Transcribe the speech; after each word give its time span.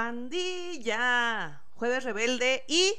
pandilla, 0.00 1.62
jueves 1.74 2.04
rebelde 2.04 2.64
y 2.66 2.94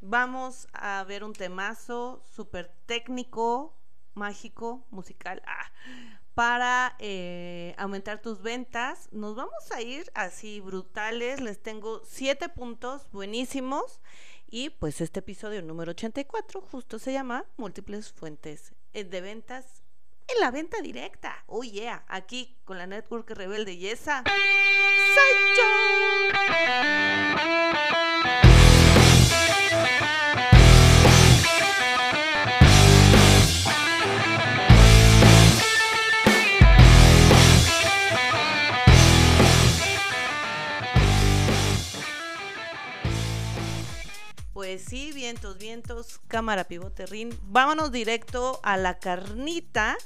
vamos 0.00 0.68
a 0.72 1.02
ver 1.02 1.24
un 1.24 1.32
temazo 1.32 2.22
súper 2.36 2.72
técnico, 2.86 3.76
mágico, 4.14 4.86
musical, 4.90 5.42
ah, 5.44 5.72
para 6.34 6.94
eh, 7.00 7.74
aumentar 7.78 8.22
tus 8.22 8.42
ventas. 8.42 9.08
Nos 9.10 9.34
vamos 9.34 9.72
a 9.72 9.82
ir 9.82 10.08
así 10.14 10.60
brutales, 10.60 11.40
les 11.40 11.60
tengo 11.60 12.00
siete 12.04 12.48
puntos 12.48 13.10
buenísimos. 13.10 14.00
Y 14.48 14.70
pues 14.70 15.00
este 15.00 15.18
episodio 15.18 15.62
número 15.62 15.90
84 15.90 16.60
justo 16.60 17.00
se 17.00 17.12
llama 17.12 17.44
Múltiples 17.56 18.12
Fuentes 18.12 18.72
eh, 18.92 19.02
de 19.02 19.20
Ventas 19.20 19.79
en 20.28 20.40
la 20.40 20.50
venta 20.50 20.80
directa. 20.80 21.44
Oh 21.46 21.62
yeah, 21.62 22.04
aquí 22.08 22.56
con 22.64 22.78
la 22.78 22.86
Network 22.86 23.30
Rebelde 23.30 23.72
y 23.72 23.88
esa. 23.88 24.24
Sí, 44.78 45.12
vientos, 45.12 45.58
vientos, 45.58 46.20
cámara 46.28 46.64
pivote 46.64 47.06
rin. 47.06 47.36
Vámonos 47.42 47.92
directo 47.92 48.60
a 48.62 48.76
la 48.76 48.98
carnita. 48.98 49.96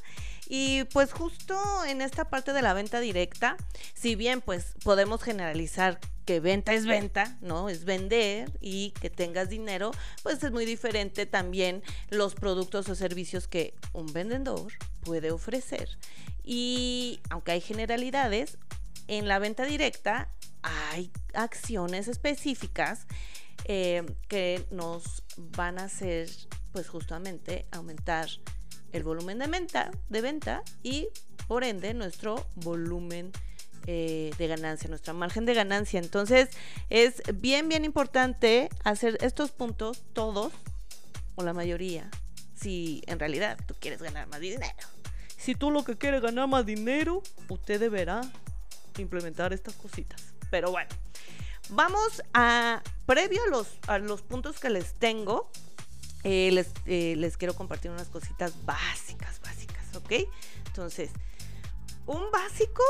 Y 0.47 0.85
pues 0.93 1.13
justo 1.13 1.57
en 1.87 2.03
esta 2.03 2.29
parte 2.29 2.53
de 2.53 2.63
la 2.63 2.75
venta 2.75 3.01
directa, 3.01 3.57
si 3.95 4.15
bien 4.15 4.41
pues 4.41 4.75
podemos 4.85 5.23
generalizar 5.23 5.99
que 6.27 6.41
venta 6.41 6.73
es 6.75 6.87
venta, 6.87 7.37
¿no? 7.41 7.69
Es 7.69 7.85
vender 7.85 8.51
y 8.61 8.93
que 9.01 9.11
tengas 9.11 9.49
dinero, 9.49 9.93
pues 10.23 10.43
es 10.43 10.51
muy 10.51 10.65
diferente 10.65 11.27
también 11.27 11.83
los 12.11 12.35
productos 12.35 12.89
o 12.89 12.95
servicios 12.95 13.49
que 13.49 13.75
un 13.93 14.13
vendedor 14.13 14.73
puede 15.01 15.31
ofrecer. 15.31 15.89
Y 16.43 17.21
aunque 17.31 17.53
hay 17.53 17.61
generalidades, 17.61 18.59
en 19.09 19.29
la 19.29 19.39
venta 19.39 19.65
directa 19.65 20.29
hay 20.63 21.11
acciones 21.35 22.09
específicas 22.09 23.07
eh, 23.65 24.05
que 24.29 24.65
nos 24.71 25.23
van 25.37 25.79
a 25.79 25.85
hacer 25.85 26.29
pues 26.73 26.89
justamente 26.89 27.67
aumentar 27.71 28.29
el 28.93 29.03
volumen 29.03 29.39
de 29.39 29.47
venta, 29.47 29.91
de 30.09 30.21
venta 30.21 30.63
y 30.83 31.09
por 31.47 31.65
ende 31.65 31.95
nuestro 31.95 32.47
volumen 32.57 33.33
eh, 33.87 34.33
de 34.39 34.47
ganancia, 34.47 34.89
nuestra 34.89 35.13
margen 35.13 35.47
de 35.47 35.55
ganancia. 35.55 36.01
Entonces 36.01 36.49
es 36.91 37.23
bien, 37.35 37.69
bien 37.69 37.85
importante 37.85 38.69
hacer 38.83 39.19
estos 39.21 39.51
puntos 39.51 40.05
todos 40.13 40.53
o 41.35 41.43
la 41.43 41.53
mayoría 41.53 42.11
si 42.55 43.03
en 43.07 43.19
realidad 43.19 43.59
tú 43.67 43.75
quieres 43.79 44.01
ganar 44.01 44.27
más 44.29 44.41
dinero. 44.41 44.89
Si 45.37 45.55
tú 45.55 45.71
lo 45.71 45.85
que 45.85 45.99
quieres 45.99 46.23
ganar 46.23 46.49
más 46.49 46.65
dinero, 46.65 47.23
usted 47.51 47.79
deberá 47.79 48.23
implementar 48.97 49.53
estas 49.53 49.75
cositas. 49.75 50.33
Pero 50.51 50.71
bueno, 50.71 50.89
Vamos 51.71 52.23
a, 52.35 52.83
previo 53.07 53.43
a 53.45 53.51
los, 53.51 53.69
a 53.87 53.99
los 53.99 54.23
puntos 54.23 54.61
que 54.61 54.71
les 54.71 54.95
tengo, 54.95 55.51
eh, 56.23 56.51
les, 56.53 56.69
eh, 56.87 57.15
les 57.17 57.37
quiero 57.37 57.55
compartir 57.55 57.91
unas 57.91 58.09
cositas 58.09 58.65
básicas, 58.65 59.41
básicas, 59.41 59.97
¿ok? 59.97 60.13
Entonces, 60.67 61.11
un 62.07 62.31
básico 62.31 62.83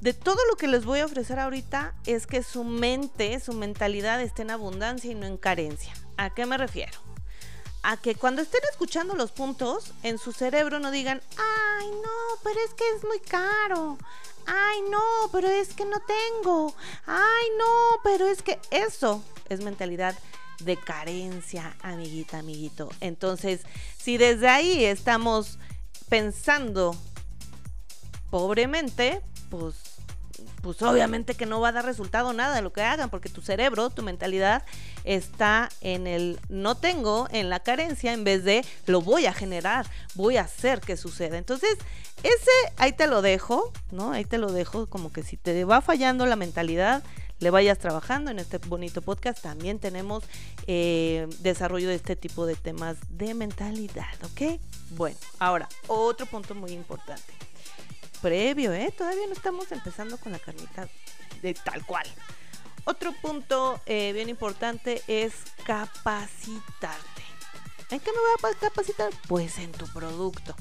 de 0.00 0.14
todo 0.14 0.38
lo 0.48 0.56
que 0.56 0.66
les 0.66 0.84
voy 0.84 1.00
a 1.00 1.04
ofrecer 1.04 1.38
ahorita 1.38 1.94
es 2.06 2.26
que 2.26 2.42
su 2.42 2.64
mente, 2.64 3.38
su 3.40 3.52
mentalidad 3.52 4.20
esté 4.20 4.42
en 4.42 4.50
abundancia 4.50 5.10
y 5.10 5.14
no 5.14 5.26
en 5.26 5.36
carencia. 5.36 5.92
¿A 6.16 6.30
qué 6.34 6.46
me 6.46 6.56
refiero? 6.56 6.98
A 7.82 7.96
que 7.96 8.14
cuando 8.14 8.42
estén 8.42 8.60
escuchando 8.70 9.14
los 9.14 9.32
puntos, 9.32 9.92
en 10.02 10.18
su 10.18 10.32
cerebro 10.32 10.78
no 10.80 10.90
digan, 10.90 11.20
ay, 11.36 11.90
no, 11.90 12.40
pero 12.42 12.56
es 12.66 12.74
que 12.74 12.84
es 12.96 13.04
muy 13.04 13.20
caro 13.20 13.98
ay 14.46 14.82
no, 14.90 15.30
pero 15.32 15.48
es 15.48 15.74
que 15.74 15.84
no 15.84 15.98
tengo, 16.00 16.74
ay 17.06 17.46
no, 17.58 18.00
pero 18.02 18.26
es 18.26 18.42
que 18.42 18.58
eso 18.70 19.22
es 19.48 19.62
mentalidad 19.62 20.16
de 20.60 20.76
carencia, 20.76 21.76
amiguita, 21.82 22.38
amiguito. 22.38 22.88
Entonces, 23.00 23.62
si 23.98 24.16
desde 24.18 24.48
ahí 24.48 24.84
estamos 24.84 25.58
pensando 26.08 26.96
pobremente, 28.30 29.22
pues 29.48 29.74
pues 30.62 30.80
obviamente 30.82 31.34
que 31.34 31.46
no 31.46 31.60
va 31.60 31.68
a 31.68 31.72
dar 31.72 31.84
resultado 31.84 32.32
nada 32.32 32.54
de 32.54 32.62
lo 32.62 32.72
que 32.72 32.82
hagan, 32.82 33.10
porque 33.10 33.28
tu 33.28 33.42
cerebro, 33.42 33.90
tu 33.90 34.02
mentalidad 34.02 34.62
está 35.04 35.68
en 35.80 36.06
el 36.06 36.38
no 36.48 36.76
tengo, 36.76 37.28
en 37.30 37.48
la 37.48 37.60
carencia, 37.60 38.12
en 38.12 38.24
vez 38.24 38.44
de 38.44 38.64
lo 38.86 39.00
voy 39.00 39.26
a 39.26 39.32
generar, 39.32 39.86
voy 40.14 40.36
a 40.36 40.42
hacer 40.42 40.80
que 40.80 40.96
suceda. 40.96 41.38
Entonces, 41.38 41.78
ese 42.22 42.50
ahí 42.76 42.92
te 42.92 43.06
lo 43.06 43.22
dejo, 43.22 43.72
¿no? 43.90 44.12
Ahí 44.12 44.24
te 44.24 44.38
lo 44.38 44.52
dejo, 44.52 44.86
como 44.86 45.12
que 45.12 45.22
si 45.22 45.36
te 45.36 45.64
va 45.64 45.80
fallando 45.80 46.26
la 46.26 46.36
mentalidad, 46.36 47.02
le 47.38 47.50
vayas 47.50 47.78
trabajando 47.78 48.30
en 48.30 48.38
este 48.38 48.58
bonito 48.58 49.00
podcast. 49.02 49.42
También 49.42 49.78
tenemos 49.78 50.24
eh, 50.66 51.26
desarrollo 51.40 51.88
de 51.88 51.94
este 51.94 52.16
tipo 52.16 52.46
de 52.46 52.54
temas 52.54 52.96
de 53.08 53.34
mentalidad, 53.34 54.12
¿ok? 54.24 54.60
Bueno, 54.90 55.16
ahora, 55.38 55.68
otro 55.86 56.26
punto 56.26 56.54
muy 56.54 56.72
importante 56.72 57.49
previo, 58.20 58.72
¿eh? 58.72 58.92
Todavía 58.96 59.26
no 59.26 59.32
estamos 59.32 59.70
empezando 59.72 60.16
con 60.18 60.32
la 60.32 60.38
carnita 60.38 60.88
de 61.42 61.54
tal 61.54 61.84
cual. 61.84 62.06
Otro 62.84 63.12
punto 63.20 63.80
eh, 63.86 64.12
bien 64.12 64.28
importante 64.28 65.02
es 65.06 65.32
capacitarte. 65.64 67.22
¿En 67.90 68.00
qué 68.00 68.10
me 68.12 68.18
voy 68.18 68.52
a 68.52 68.58
capacitar? 68.58 69.10
Pues 69.28 69.58
en 69.58 69.72
tu 69.72 69.86
producto. 69.88 70.54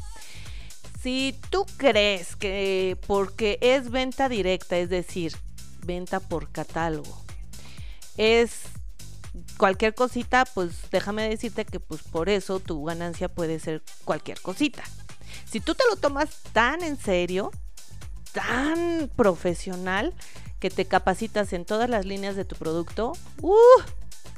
Si 1.01 1.39
tú 1.49 1.65
crees 1.77 2.35
que 2.35 2.97
porque 3.07 3.57
es 3.61 3.89
venta 3.89 4.27
directa, 4.27 4.77
es 4.77 4.89
decir, 4.89 5.35
venta 5.85 6.19
por 6.19 6.51
catálogo, 6.51 7.23
es 8.17 8.63
cualquier 9.57 9.95
cosita, 9.95 10.43
pues 10.45 10.89
déjame 10.91 11.29
decirte 11.29 11.63
que 11.63 11.79
pues 11.79 12.01
por 12.03 12.27
eso 12.27 12.59
tu 12.59 12.83
ganancia 12.83 13.29
puede 13.29 13.59
ser 13.59 13.81
cualquier 14.03 14.41
cosita. 14.41 14.83
Si 15.49 15.59
tú 15.59 15.75
te 15.75 15.83
lo 15.89 15.95
tomas 15.95 16.29
tan 16.53 16.83
en 16.83 16.97
serio, 16.97 17.51
tan 18.33 19.09
profesional, 19.15 20.13
que 20.59 20.69
te 20.69 20.85
capacitas 20.85 21.53
en 21.53 21.65
todas 21.65 21.89
las 21.89 22.05
líneas 22.05 22.35
de 22.35 22.45
tu 22.45 22.55
producto, 22.55 23.13
uh, 23.41 23.53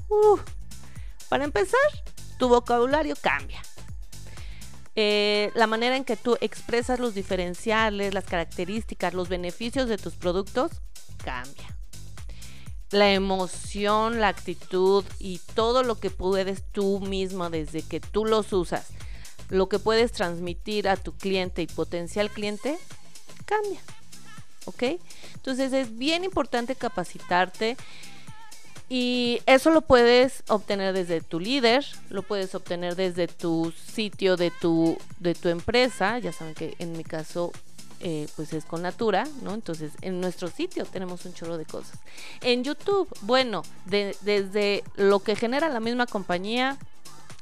uh, 0.09 0.39
para 1.29 1.43
empezar, 1.43 1.79
tu 2.37 2.47
vocabulario 2.47 3.15
cambia. 3.19 3.61
Eh, 4.95 5.51
la 5.55 5.67
manera 5.67 5.95
en 5.95 6.03
que 6.03 6.17
tú 6.17 6.37
expresas 6.41 6.99
los 6.99 7.15
diferenciales, 7.15 8.13
las 8.13 8.25
características, 8.25 9.13
los 9.13 9.29
beneficios 9.29 9.87
de 9.87 9.97
tus 9.97 10.13
productos, 10.13 10.71
cambia. 11.23 11.77
La 12.91 13.13
emoción, 13.13 14.19
la 14.19 14.27
actitud 14.27 15.05
y 15.17 15.39
todo 15.55 15.83
lo 15.83 15.99
que 15.99 16.09
puedes 16.09 16.63
tú 16.71 16.99
mismo 16.99 17.49
desde 17.49 17.83
que 17.83 18.01
tú 18.01 18.25
los 18.25 18.51
usas 18.51 18.87
lo 19.51 19.69
que 19.69 19.77
puedes 19.77 20.11
transmitir 20.11 20.87
a 20.87 20.95
tu 20.95 21.13
cliente 21.13 21.61
y 21.61 21.67
potencial 21.67 22.31
cliente 22.31 22.79
cambia. 23.45 23.81
¿Ok? 24.65 24.83
Entonces 25.35 25.73
es 25.73 25.97
bien 25.97 26.23
importante 26.23 26.75
capacitarte 26.75 27.77
y 28.89 29.41
eso 29.45 29.69
lo 29.71 29.81
puedes 29.81 30.43
obtener 30.47 30.93
desde 30.93 31.21
tu 31.21 31.39
líder, 31.39 31.85
lo 32.09 32.23
puedes 32.23 32.55
obtener 32.55 32.95
desde 32.95 33.27
tu 33.27 33.73
sitio 33.93 34.37
de 34.37 34.51
tu, 34.51 34.97
de 35.19 35.35
tu 35.35 35.49
empresa. 35.49 36.19
Ya 36.19 36.31
saben 36.31 36.55
que 36.55 36.75
en 36.79 36.97
mi 36.97 37.03
caso 37.03 37.51
eh, 38.01 38.27
pues 38.35 38.51
es 38.53 38.65
con 38.65 38.81
Natura, 38.81 39.27
¿no? 39.43 39.53
Entonces, 39.53 39.91
en 40.01 40.21
nuestro 40.21 40.47
sitio 40.47 40.85
tenemos 40.85 41.25
un 41.25 41.33
chorro 41.33 41.57
de 41.57 41.65
cosas. 41.65 41.99
En 42.41 42.63
YouTube, 42.63 43.07
bueno, 43.21 43.63
desde 43.85 44.83
lo 44.95 45.19
que 45.19 45.35
genera 45.35 45.69
la 45.69 45.79
misma 45.79 46.07
compañía 46.07 46.77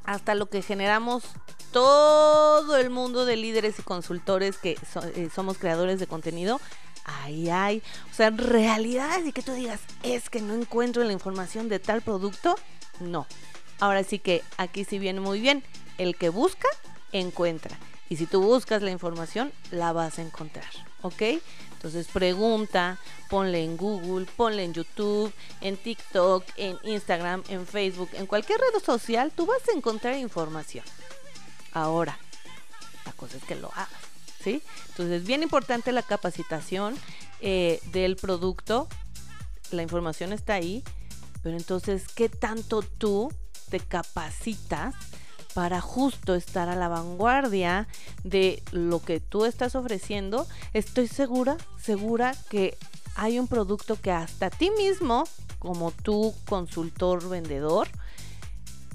hasta 0.04 0.34
lo 0.34 0.46
que 0.46 0.62
generamos 0.62 1.24
todo 1.72 2.76
el 2.76 2.90
mundo 2.90 3.24
de 3.24 3.36
líderes 3.36 3.78
y 3.78 3.82
consultores 3.82 4.58
que 4.58 4.76
eh, 5.14 5.28
somos 5.32 5.58
creadores 5.58 6.00
de 6.00 6.06
contenido, 6.06 6.60
ahí 7.04 7.48
hay, 7.48 7.82
o 8.10 8.14
sea, 8.14 8.30
realidades 8.30 9.26
y 9.26 9.32
que 9.32 9.42
tú 9.42 9.52
digas, 9.52 9.80
es 10.02 10.30
que 10.30 10.40
no 10.40 10.54
encuentro 10.54 11.04
la 11.04 11.12
información 11.12 11.68
de 11.68 11.78
tal 11.78 12.02
producto, 12.02 12.56
no. 12.98 13.26
Ahora 13.78 14.04
sí 14.04 14.18
que 14.18 14.42
aquí 14.56 14.84
sí 14.84 14.98
viene 14.98 15.20
muy 15.20 15.40
bien, 15.40 15.62
el 15.98 16.16
que 16.16 16.28
busca, 16.28 16.68
encuentra. 17.12 17.76
Y 18.08 18.16
si 18.16 18.26
tú 18.26 18.42
buscas 18.42 18.82
la 18.82 18.90
información, 18.90 19.52
la 19.70 19.92
vas 19.92 20.18
a 20.18 20.22
encontrar, 20.22 20.68
¿ok? 21.02 21.22
Entonces 21.80 22.08
pregunta, 22.08 22.98
ponle 23.30 23.64
en 23.64 23.76
Google, 23.78 24.26
ponle 24.36 24.64
en 24.64 24.74
YouTube, 24.74 25.32
en 25.62 25.78
TikTok, 25.78 26.44
en 26.56 26.76
Instagram, 26.84 27.42
en 27.48 27.66
Facebook, 27.66 28.10
en 28.12 28.26
cualquier 28.26 28.60
red 28.60 28.84
social, 28.84 29.32
tú 29.34 29.46
vas 29.46 29.66
a 29.68 29.76
encontrar 29.76 30.16
información. 30.16 30.84
Ahora, 31.72 32.18
la 33.06 33.12
cosa 33.12 33.38
es 33.38 33.44
que 33.44 33.54
lo 33.54 33.68
hagas, 33.72 33.88
¿sí? 34.44 34.62
Entonces 34.88 35.22
es 35.22 35.26
bien 35.26 35.42
importante 35.42 35.90
la 35.92 36.02
capacitación 36.02 36.96
eh, 37.40 37.80
del 37.92 38.16
producto 38.16 38.86
la 39.72 39.82
información 39.82 40.32
está 40.32 40.54
ahí, 40.54 40.82
pero 41.42 41.56
entonces, 41.56 42.04
¿qué 42.14 42.28
tanto 42.28 42.82
tú 42.82 43.32
te 43.70 43.80
capacitas 43.80 44.94
para 45.54 45.80
justo 45.80 46.34
estar 46.34 46.68
a 46.68 46.76
la 46.76 46.88
vanguardia 46.88 47.88
de 48.24 48.62
lo 48.72 49.00
que 49.02 49.20
tú 49.20 49.44
estás 49.44 49.74
ofreciendo? 49.74 50.46
Estoy 50.72 51.08
segura, 51.08 51.56
segura 51.80 52.34
que 52.48 52.76
hay 53.16 53.38
un 53.38 53.48
producto 53.48 54.00
que 54.00 54.12
hasta 54.12 54.50
ti 54.50 54.70
mismo, 54.70 55.24
como 55.58 55.90
tu 55.90 56.34
consultor 56.48 57.28
vendedor, 57.28 57.88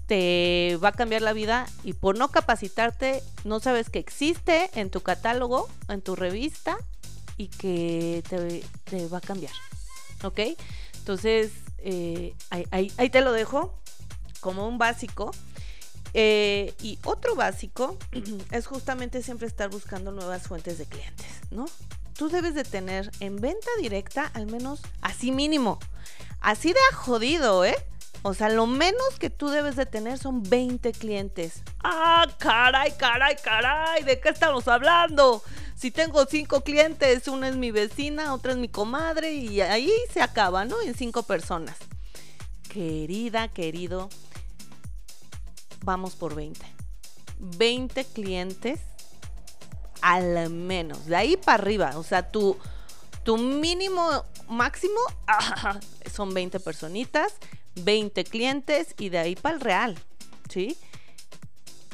te 0.07 0.77
va 0.83 0.89
a 0.89 0.91
cambiar 0.91 1.21
la 1.21 1.33
vida 1.33 1.65
y 1.83 1.93
por 1.93 2.17
no 2.17 2.29
capacitarte 2.29 3.23
no 3.43 3.59
sabes 3.59 3.89
que 3.89 3.99
existe 3.99 4.69
en 4.75 4.89
tu 4.89 5.01
catálogo, 5.01 5.67
en 5.87 6.01
tu 6.01 6.15
revista 6.15 6.77
y 7.37 7.47
que 7.47 8.23
te, 8.29 9.07
va 9.07 9.17
a 9.17 9.21
cambiar. 9.21 9.53
¿Ok? 10.23 10.39
Entonces, 10.99 11.51
eh, 11.79 12.35
ahí, 12.49 13.09
te 13.09 13.21
lo 13.21 13.31
dejo 13.31 13.73
como 14.39 14.67
un 14.67 14.77
básico. 14.77 15.31
Eh, 16.17 16.73
y 16.81 16.97
otro 17.03 17.35
básico 17.35 17.97
es 18.51 18.67
justamente 18.67 19.21
siempre 19.21 19.47
estar 19.47 19.69
buscando 19.69 20.13
nuevas 20.13 20.43
fuentes 20.43 20.77
de 20.77 20.85
clientes, 20.85 21.27
¿no? 21.51 21.65
Tú 22.17 22.29
debes 22.29 22.55
de 22.55 22.63
tener 22.63 23.11
en 23.19 23.35
venta 23.35 23.67
directa 23.81 24.31
al 24.33 24.45
menos 24.45 24.79
así 25.01 25.33
mínimo. 25.33 25.77
Así 26.39 26.71
de 26.71 26.79
jodido, 26.93 27.65
¿eh? 27.65 27.75
O 28.21 28.33
sea, 28.33 28.47
lo 28.47 28.65
menos 28.65 29.19
que 29.19 29.29
tú 29.29 29.49
debes 29.49 29.75
de 29.75 29.85
tener 29.85 30.17
son 30.17 30.41
20 30.41 30.93
clientes. 30.93 31.61
Ah, 31.83 32.25
caray, 32.39 32.93
caray, 32.97 33.35
caray, 33.35 34.03
¿de 34.03 34.21
qué 34.21 34.29
estamos 34.29 34.69
hablando? 34.69 35.43
Si 35.75 35.91
tengo 35.91 36.25
cinco 36.25 36.61
clientes, 36.61 37.27
una 37.27 37.49
es 37.49 37.57
mi 37.57 37.71
vecina, 37.71 38.33
otra 38.33 38.53
es 38.53 38.57
mi 38.57 38.69
comadre 38.69 39.33
y 39.33 39.59
ahí 39.59 39.91
se 40.13 40.21
acaba, 40.21 40.63
¿no? 40.63 40.81
En 40.81 40.95
cinco 40.95 41.23
personas. 41.23 41.75
Querida, 42.69 43.49
querido, 43.49 44.09
vamos 45.85 46.15
por 46.15 46.35
20. 46.35 46.59
20 47.39 48.05
clientes 48.05 48.81
al 50.01 50.49
menos. 50.49 51.05
De 51.05 51.15
ahí 51.15 51.37
para 51.37 51.61
arriba. 51.61 51.93
O 51.95 52.03
sea, 52.03 52.29
tu, 52.31 52.57
tu 53.23 53.37
mínimo 53.37 54.25
máximo 54.47 54.99
son 56.13 56.33
20 56.33 56.59
personitas 56.59 57.33
20 57.75 58.23
clientes 58.23 58.95
y 58.97 59.09
de 59.09 59.19
ahí 59.19 59.35
para 59.35 59.55
el 59.55 59.61
real, 59.61 59.99
¿sí? 60.49 60.77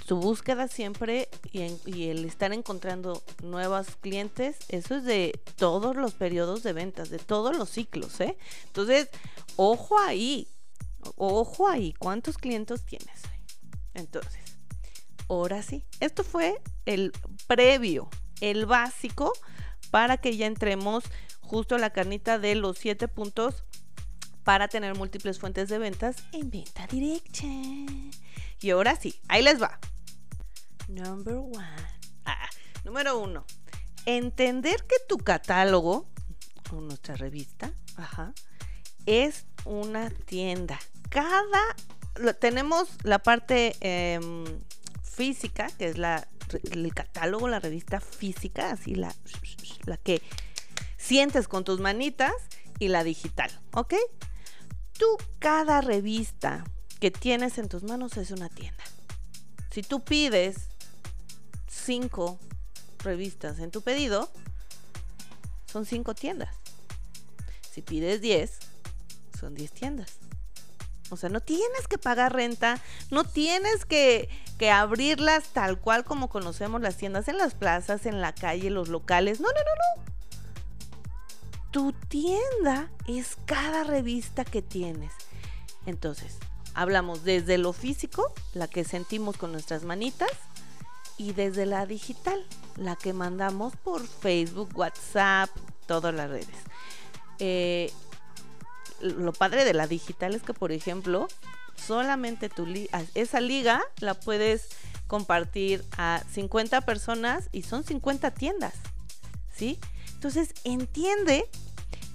Tu 0.06 0.18
búsqueda 0.18 0.68
siempre 0.68 1.30
y, 1.52 2.08
el 2.10 2.26
estar 2.26 2.52
encontrando 2.54 3.24
nuevos 3.44 3.88
clientes, 4.02 4.58
eso 4.68 4.96
es 4.96 5.04
de 5.04 5.40
todos 5.56 5.96
los 5.96 6.14
periodos 6.14 6.64
de 6.64 6.74
ventas, 6.74 7.10
de 7.10 7.20
todos 7.20 7.56
los 7.58 7.70
ciclos, 7.70 8.20
¿eh? 8.20 8.38
Entonces, 8.66 9.10
ojo 9.56 9.98
ahí, 10.00 10.48
ojo 11.16 11.68
ahí, 11.68 11.94
¿cuántos 11.98 12.38
clientes 12.38 12.84
tienes? 12.86 13.22
Entonces, 13.94 14.58
ahora 15.28 15.64
sí, 15.64 15.86
esto 16.00 16.24
fue 16.24 16.62
el 16.86 17.12
previo, 17.48 18.10
el 18.40 18.66
básico, 18.66 19.34
para 19.90 20.18
que 20.18 20.38
ya 20.38 20.46
entremos 20.46 21.04
justo 21.42 21.76
a 21.76 21.80
la 21.80 21.92
carnita 21.92 22.40
de 22.40 22.56
los 22.56 22.78
siete 22.78 23.08
puntos 23.08 23.64
para 24.44 24.68
tener 24.68 24.96
múltiples 24.96 25.40
fuentes 25.40 25.70
de 25.70 25.78
ventas 25.78 26.16
en 26.32 26.50
venta 26.50 26.88
directa. 26.88 27.46
Y 28.60 28.70
ahora 28.70 28.96
sí, 28.96 29.20
ahí 29.28 29.44
les 29.44 29.62
va. 29.62 29.80
Number 30.88 31.36
one. 31.36 31.66
Ah, 32.26 32.50
número 32.84 33.20
uno. 33.20 33.46
Entender 34.06 34.86
que 34.88 34.96
tu 35.08 35.18
catálogo, 35.18 36.10
o 36.72 36.82
nuestra 36.82 37.16
revista, 37.16 37.72
es 39.06 39.46
una 39.66 40.10
tienda. 40.10 40.80
Cada. 41.10 41.76
Tenemos 42.40 42.90
la 43.04 43.20
parte 43.20 43.76
em, 43.82 44.46
física, 45.04 45.68
que 45.78 45.90
es 45.90 45.98
la, 45.98 46.28
el 46.72 46.94
catálogo, 46.94 47.48
la 47.48 47.60
revista 47.60 48.00
física, 48.00 48.72
así 48.72 48.96
la, 48.96 49.14
la 49.86 49.98
que 49.98 50.22
sientes 50.98 51.48
con 51.48 51.64
tus 51.64 51.80
manitas, 51.80 52.34
y 52.80 52.88
la 52.88 53.04
digital, 53.04 53.52
¿ok? 53.74 53.94
tú 55.02 55.18
cada 55.40 55.82
revista 55.82 56.64
que 57.00 57.10
tienes 57.10 57.58
en 57.58 57.70
tus 57.70 57.82
manos 57.82 58.18
es 58.18 58.30
una 58.30 58.50
tienda. 58.50 58.84
Si 59.72 59.82
tú 59.82 60.04
pides 60.04 60.68
cinco 61.68 62.40
revistas 63.00 63.58
en 63.58 63.72
tu 63.72 63.82
pedido, 63.82 64.32
son 65.66 65.88
cinco 65.88 66.14
tiendas. 66.14 66.56
Si 67.72 67.82
pides 67.82 68.22
10, 68.22 68.60
son 69.40 69.56
10 69.56 69.72
tiendas. 69.72 70.20
O 71.12 71.18
sea, 71.18 71.30
no 71.30 71.40
tienes 71.40 71.88
que 71.90 71.98
pagar 71.98 72.34
renta, 72.34 72.80
no 73.10 73.24
tienes 73.24 73.86
que, 73.86 74.30
que, 74.58 74.72
abrirlas 74.72 75.50
tal 75.54 75.80
cual 75.80 76.04
como 76.04 76.30
conocemos 76.30 76.82
las 76.82 76.98
tiendas 76.98 77.28
en 77.28 77.38
las 77.38 77.54
plazas, 77.54 78.06
en 78.06 78.22
la 78.22 78.34
calle, 78.34 78.70
los 78.70 78.90
locales. 78.90 79.40
No, 79.40 79.48
no, 79.48 79.54
no, 79.54 80.04
no 80.06 80.12
tu 81.72 81.94
tienda 81.94 82.92
es 83.08 83.38
cada 83.46 83.84
revista 83.84 84.46
que 84.46 84.62
tienes. 84.62 85.14
Entonces, 85.86 86.38
hablamos 86.74 87.24
desde 87.24 87.58
lo 87.58 87.74
físico, 87.74 88.34
la 88.54 88.68
que 88.68 88.84
sentimos 88.84 89.38
con 89.38 89.52
nuestras 89.52 89.84
manitas, 89.84 90.32
y 91.18 91.34
desde 91.34 91.66
la 91.66 91.86
digital, 91.86 92.46
la 92.76 92.96
que 92.96 93.14
mandamos 93.14 93.76
por 93.76 94.06
Facebook, 94.06 94.70
WhatsApp, 94.76 95.50
todas 95.88 96.14
las 96.14 96.30
redes. 96.30 96.48
Eh, 97.40 97.92
lo 99.02 99.34
padre 99.34 99.66
de 99.66 99.74
la 99.74 99.88
digital 99.88 100.36
es 100.36 100.44
que, 100.44 100.54
por 100.54 100.72
ejemplo, 100.72 101.28
solamente 101.76 102.50
tu 102.50 102.66
esa 103.16 103.42
liga 103.42 103.82
la 104.00 104.14
puedes 104.14 104.70
compartir 105.08 105.84
a 105.98 106.24
50 106.32 106.82
personas 106.82 107.50
y 107.52 107.64
son 107.64 107.84
50 107.84 108.32
tiendas, 108.32 108.74
¿sí? 109.54 109.80
Entonces, 110.14 110.54
entiende 110.64 111.50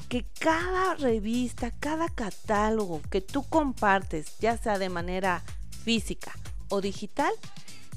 que 0.09 0.25
cada 0.39 0.95
revista, 0.95 1.73
cada 1.73 2.09
catálogo 2.09 3.03
que 3.11 3.21
tú 3.21 3.43
compartes, 3.49 4.39
ya 4.39 4.57
sea 4.57 4.79
de 4.79 4.89
manera 4.89 5.43
física 5.85 6.33
o 6.69 6.81
digital, 6.81 7.33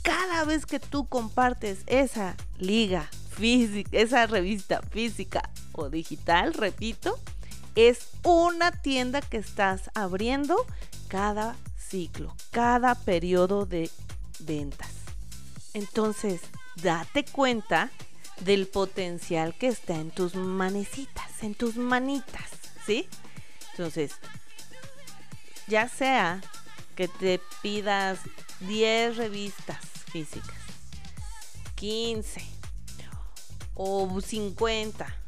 cada 0.01 0.43
vez 0.45 0.65
que 0.65 0.79
tú 0.79 1.07
compartes 1.07 1.79
esa 1.85 2.35
liga 2.57 3.09
física, 3.29 3.89
esa 3.93 4.25
revista 4.25 4.81
física 4.89 5.49
o 5.73 5.89
digital, 5.89 6.53
repito, 6.53 7.19
es 7.87 8.09
una 8.23 8.71
tienda 8.71 9.21
que 9.21 9.37
estás 9.37 9.89
abriendo 9.93 10.65
cada 11.07 11.55
ciclo, 11.77 12.35
cada 12.51 12.95
periodo 12.95 13.65
de 13.65 13.89
ventas. 14.39 14.89
Entonces, 15.73 16.41
date 16.75 17.23
cuenta 17.23 17.89
del 18.41 18.67
potencial 18.67 19.55
que 19.55 19.67
está 19.67 19.95
en 19.95 20.11
tus 20.11 20.35
manecitas, 20.35 21.41
en 21.41 21.55
tus 21.55 21.77
manitas, 21.77 22.49
¿sí? 22.85 23.07
Entonces, 23.71 24.11
ya 25.67 25.87
sea 25.87 26.41
que 26.95 27.07
te 27.07 27.39
pidas 27.61 28.19
10 28.61 29.15
revistas 29.15 29.79
físicas, 30.11 30.57
15 31.75 32.41
o 33.75 34.19
50, 34.19 35.18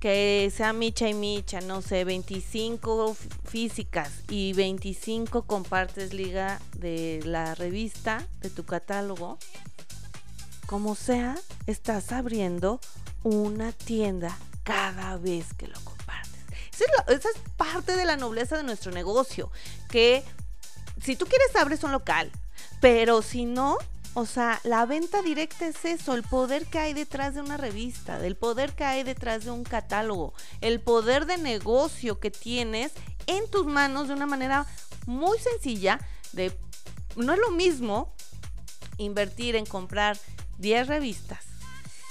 que 0.00 0.52
sea 0.54 0.72
micha 0.72 1.08
y 1.08 1.14
micha, 1.14 1.60
no 1.60 1.82
sé, 1.82 2.04
25 2.04 3.16
físicas 3.44 4.10
y 4.28 4.52
25 4.52 5.42
compartes 5.42 6.12
liga 6.12 6.60
de 6.76 7.20
la 7.24 7.54
revista, 7.54 8.26
de 8.40 8.50
tu 8.50 8.64
catálogo, 8.64 9.38
como 10.66 10.94
sea, 10.94 11.36
estás 11.66 12.12
abriendo 12.12 12.80
una 13.22 13.72
tienda 13.72 14.36
cada 14.62 15.16
vez 15.16 15.54
que 15.54 15.68
lo 15.68 15.80
compartes. 15.80 16.40
Esa 17.08 17.28
es, 17.28 17.38
parte 17.56 17.96
de 17.96 18.04
la 18.04 18.16
nobleza 18.16 18.56
de 18.56 18.62
nuestro 18.62 18.90
negocio, 18.92 19.50
que 19.88 20.24
si 21.02 21.16
tú 21.16 21.26
quieres 21.26 21.54
abres 21.56 21.84
un 21.84 21.92
local, 21.92 22.30
pero 22.80 23.22
si 23.22 23.44
no, 23.44 23.78
o 24.16 24.26
sea, 24.26 24.60
la 24.62 24.86
venta 24.86 25.22
directa 25.22 25.66
es 25.66 25.84
eso, 25.84 26.14
el 26.14 26.22
poder 26.22 26.66
que 26.66 26.78
hay 26.78 26.94
detrás 26.94 27.34
de 27.34 27.40
una 27.40 27.56
revista, 27.56 28.20
del 28.20 28.36
poder 28.36 28.72
que 28.72 28.84
hay 28.84 29.02
detrás 29.02 29.44
de 29.44 29.50
un 29.50 29.64
catálogo, 29.64 30.34
el 30.60 30.80
poder 30.80 31.26
de 31.26 31.36
negocio 31.36 32.20
que 32.20 32.30
tienes 32.30 32.92
en 33.26 33.50
tus 33.50 33.66
manos 33.66 34.06
de 34.06 34.14
una 34.14 34.26
manera 34.26 34.66
muy 35.06 35.36
sencilla 35.38 35.98
de 36.32 36.56
no 37.16 37.32
es 37.32 37.40
lo 37.40 37.50
mismo 37.50 38.14
invertir 38.98 39.56
en 39.56 39.66
comprar 39.66 40.16
10 40.58 40.86
revistas 40.86 41.44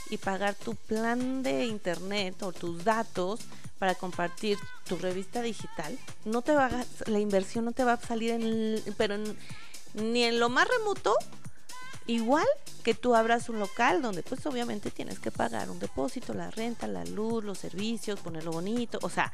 y 0.09 0.17
pagar 0.17 0.55
tu 0.55 0.75
plan 0.75 1.41
de 1.41 1.65
internet 1.65 2.43
o 2.43 2.51
tus 2.51 2.83
datos 2.83 3.39
para 3.79 3.95
compartir 3.95 4.57
tu 4.85 4.97
revista 4.97 5.41
digital, 5.41 5.97
no 6.25 6.41
te 6.41 6.53
va 6.53 6.69
la 7.05 7.19
inversión 7.19 7.65
no 7.65 7.71
te 7.71 7.83
va 7.85 7.93
a 7.93 8.01
salir 8.01 8.31
en 8.31 8.83
pero 8.97 9.15
ni 9.93 10.23
en 10.23 10.39
lo 10.39 10.49
más 10.49 10.67
remoto 10.67 11.15
igual 12.07 12.47
que 12.83 12.93
tú 12.93 13.15
abras 13.15 13.49
un 13.49 13.59
local 13.59 14.01
donde 14.01 14.23
pues 14.23 14.45
obviamente 14.45 14.91
tienes 14.91 15.19
que 15.19 15.31
pagar 15.31 15.69
un 15.69 15.79
depósito, 15.79 16.33
la 16.33 16.51
renta, 16.51 16.87
la 16.87 17.05
luz, 17.05 17.43
los 17.43 17.57
servicios, 17.57 18.19
ponerlo 18.19 18.51
bonito, 18.51 18.99
o 19.01 19.09
sea, 19.09 19.31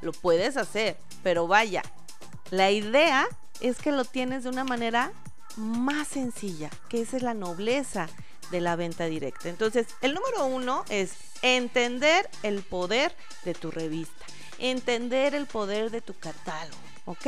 lo 0.00 0.12
puedes 0.12 0.56
hacer, 0.56 0.96
pero 1.22 1.46
vaya, 1.46 1.82
la 2.50 2.70
idea 2.70 3.26
es 3.60 3.78
que 3.78 3.92
lo 3.92 4.04
tienes 4.04 4.44
de 4.44 4.50
una 4.50 4.64
manera 4.64 5.12
más 5.56 6.08
sencilla, 6.08 6.70
que 6.88 7.02
esa 7.02 7.16
es 7.16 7.22
la 7.22 7.34
nobleza 7.34 8.08
de 8.50 8.60
la 8.60 8.76
venta 8.76 9.06
directa. 9.06 9.48
Entonces, 9.48 9.86
el 10.00 10.14
número 10.14 10.46
uno 10.46 10.84
es 10.88 11.12
entender 11.42 12.28
el 12.42 12.62
poder 12.62 13.14
de 13.44 13.54
tu 13.54 13.70
revista, 13.70 14.24
entender 14.58 15.34
el 15.34 15.46
poder 15.46 15.90
de 15.90 16.00
tu 16.00 16.14
catálogo, 16.14 16.78
¿ok? 17.04 17.26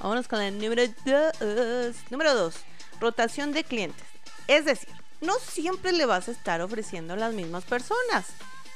Vámonos 0.00 0.28
con 0.28 0.40
el 0.40 0.58
número 0.58 0.82
dos. 1.04 1.96
Número 2.10 2.34
dos, 2.34 2.54
rotación 3.00 3.52
de 3.52 3.64
clientes. 3.64 4.06
Es 4.46 4.64
decir, 4.64 4.88
no 5.20 5.34
siempre 5.38 5.92
le 5.92 6.06
vas 6.06 6.28
a 6.28 6.32
estar 6.32 6.60
ofreciendo 6.60 7.14
a 7.14 7.16
las 7.16 7.34
mismas 7.34 7.64
personas. 7.64 8.26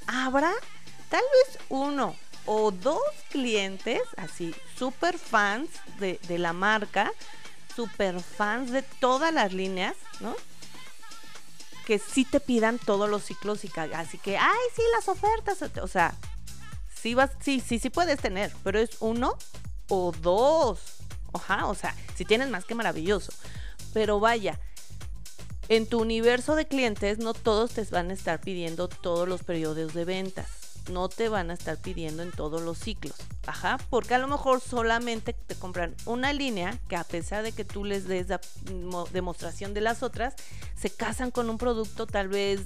Habrá 0.07 0.53
tal 1.09 1.23
vez 1.23 1.59
uno 1.69 2.17
o 2.47 2.71
dos 2.71 3.01
clientes, 3.31 4.03
así, 4.17 4.55
super 4.77 5.19
fans 5.19 5.69
de, 5.99 6.19
la 6.39 6.53
marca, 6.53 7.13
super 7.75 8.21
fans 8.21 8.71
de 8.71 8.83
todas 8.83 9.33
las 9.33 9.53
líneas, 9.53 9.95
¿no? 10.21 10.35
Que 11.87 11.99
sí 11.99 12.25
te 12.25 12.41
pidan 12.41 12.79
todos 12.79 13.09
los 13.09 13.25
ciclos 13.25 13.65
y 13.65 13.71
así 13.95 14.19
que, 14.19 14.37
ay, 14.37 14.61
sí, 14.75 14.83
las 14.97 15.09
ofertas, 15.09 15.63
o 15.81 15.89
sea, 15.89 16.15
sí 17.01 17.15
vas, 17.15 17.31
sí, 17.41 17.61
sí, 17.61 17.79
sí 17.79 17.91
puedes 17.91 18.19
tener, 18.21 18.53
pero 18.65 18.79
es 18.79 18.91
uno 19.01 19.37
o 19.89 20.13
dos. 20.13 20.81
Ajá, 21.35 21.67
o 21.67 21.75
sea, 21.75 21.95
si 22.15 22.25
tienes 22.25 22.51
más 22.51 22.65
que 22.65 22.75
maravilloso. 22.75 23.33
Pero 23.93 24.21
vaya, 24.21 24.61
en 25.69 25.87
tu 25.87 26.01
universo 26.01 26.55
de 26.57 26.67
clientes 26.67 27.19
no 27.19 27.35
todos 27.35 27.73
te 27.73 27.85
van 27.85 28.11
a 28.11 28.15
estar 28.15 28.41
pidiendo 28.41 28.89
todos 28.89 29.29
los 29.29 29.43
periodos 29.43 29.95
de 29.95 30.05
ventas 30.05 30.63
no 30.91 31.09
te 31.09 31.29
van 31.29 31.51
a 31.51 31.55
estar 31.55 31.79
pidiendo 31.79 32.23
en 32.23 32.31
todos 32.31 32.63
los 32.63 32.79
ciclos. 32.79 33.15
Ajá, 33.47 33.79
porque 33.91 34.15
a 34.15 34.19
lo 34.19 34.29
mejor 34.29 34.61
solamente 34.61 35.33
te 35.33 35.55
compran 35.55 35.95
una 36.07 36.33
línea 36.33 36.79
que 36.89 36.97
a 36.97 37.05
pesar 37.05 37.43
de 37.43 37.53
que 37.53 37.65
tú 37.65 37.85
les 37.85 38.07
des 38.09 38.29
la 38.29 38.41
demostración 39.13 39.75
de 39.75 39.81
las 39.81 40.03
otras, 40.03 40.35
se 40.77 40.91
casan 40.91 41.31
con 41.31 41.51
un 41.51 41.59
producto 41.59 42.07
tal 42.07 42.29
vez, 42.29 42.61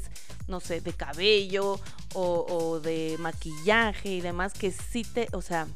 no 0.49 0.61
sé, 0.61 0.81
de 0.81 0.93
cabello 0.93 1.81
o, 2.15 2.47
o 2.49 2.81
de 2.81 3.17
maquillaje 3.19 4.11
y 4.11 4.21
demás 4.21 4.53
que 4.53 4.71
sí 4.71 5.03
te, 5.03 5.29
o 5.33 5.43
sea, 5.43 5.67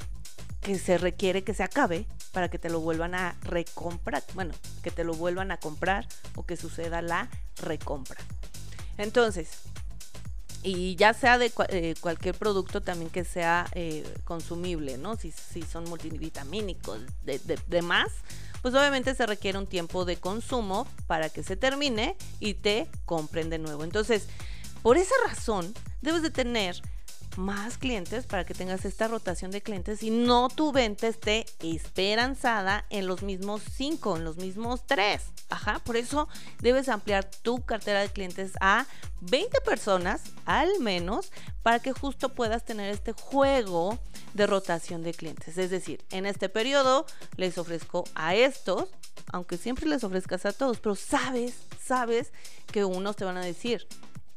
que 0.61 0.79
se 0.79 0.99
requiere 0.99 1.43
que 1.43 1.55
se 1.55 1.63
acabe 1.63 2.07
para 2.33 2.49
que 2.49 2.59
te 2.59 2.71
lo 2.71 2.81
vuelvan 2.81 3.15
a 3.15 3.37
recomprar. 3.43 4.23
Bueno, 4.35 4.55
que 4.83 4.91
te 4.91 5.05
lo 5.05 5.15
vuelvan 5.15 5.51
a 5.51 5.59
comprar 5.59 6.07
o 6.37 6.45
que 6.45 6.57
suceda 6.57 7.03
la 7.03 7.29
recompra. 7.57 8.21
Entonces, 8.99 9.49
y 10.63 10.95
ya 10.97 11.15
sea 11.15 11.39
de 11.39 11.53
eh, 11.69 11.95
cualquier 12.01 12.35
producto 12.35 12.83
también 12.83 13.11
que 13.11 13.25
sea 13.25 13.67
eh, 13.73 14.05
consumible, 14.25 14.99
¿no? 14.99 15.17
Si, 15.17 15.33
son 15.63 15.85
multivitamínicos, 15.85 17.01
de, 17.25 17.39
de, 17.39 17.59
de, 17.67 17.83
más, 17.83 18.11
pues 18.61 18.75
obviamente 18.75 19.15
se 19.15 19.25
requiere 19.25 19.57
un 19.57 19.67
tiempo 19.67 20.05
de 20.05 20.17
consumo 20.17 20.87
para 21.07 21.31
que 21.31 21.43
se 21.43 21.57
termine 21.57 22.17
y 22.41 22.55
te 22.55 22.89
compren 23.07 23.49
de 23.49 23.59
nuevo. 23.59 23.85
Entonces, 23.85 24.27
por 24.83 24.99
esa 24.99 25.15
razón, 25.27 25.73
debes 26.03 26.23
de 26.23 26.31
tener 26.31 26.81
más 27.41 27.79
clientes 27.79 28.27
para 28.27 28.45
que 28.45 28.55
tengas 28.55 28.85
esta 28.85 29.09
rotación 29.09 29.51
de 29.51 29.63
clientes 29.63 30.03
y 30.03 30.11
no 30.11 30.49
tu 30.49 30.73
venta 30.73 31.09
esté 31.09 31.47
esperanzada 31.61 32.85
en 32.91 33.07
los 33.07 33.23
mismos 33.23 33.63
cinco, 33.75 34.17
en 34.17 34.25
los 34.25 34.37
mismos 34.37 34.87
tres. 34.87 35.23
Ajá, 35.49 35.81
por 35.81 35.97
eso 35.97 36.29
debes 36.61 36.89
ampliar 36.89 37.29
tu 37.43 37.63
cartera 37.63 38.01
de 38.01 38.11
clientes 38.11 38.53
a 38.61 38.87
20 39.23 39.61
personas 39.63 40.23
al 40.45 40.69
menos 40.81 41.33
para 41.63 41.81
que 41.81 41.93
justo 41.93 42.35
puedas 42.35 42.65
tener 42.65 42.91
este 42.91 43.13
juego 43.13 43.99
de 44.35 44.47
rotación 44.47 45.03
de 45.03 45.15
clientes. 45.15 45.59
Es 45.59 45.71
decir, 45.71 46.05
en 46.11 46.27
este 46.27 46.49
periodo 46.49 47.07
les 47.37 47.59
ofrezco 47.59 48.05
a 48.15 48.35
estos, 48.35 48.91
aunque 49.33 49.57
siempre 49.57 49.87
les 49.87 50.05
ofrezcas 50.05 50.47
a 50.47 50.53
todos, 50.53 50.79
pero 50.79 50.95
sabes, 50.95 51.55
sabes 51.83 52.33
que 52.71 52.85
unos 52.85 53.17
te 53.17 53.25
van 53.25 53.37
a 53.37 53.45
decir, 53.45 53.87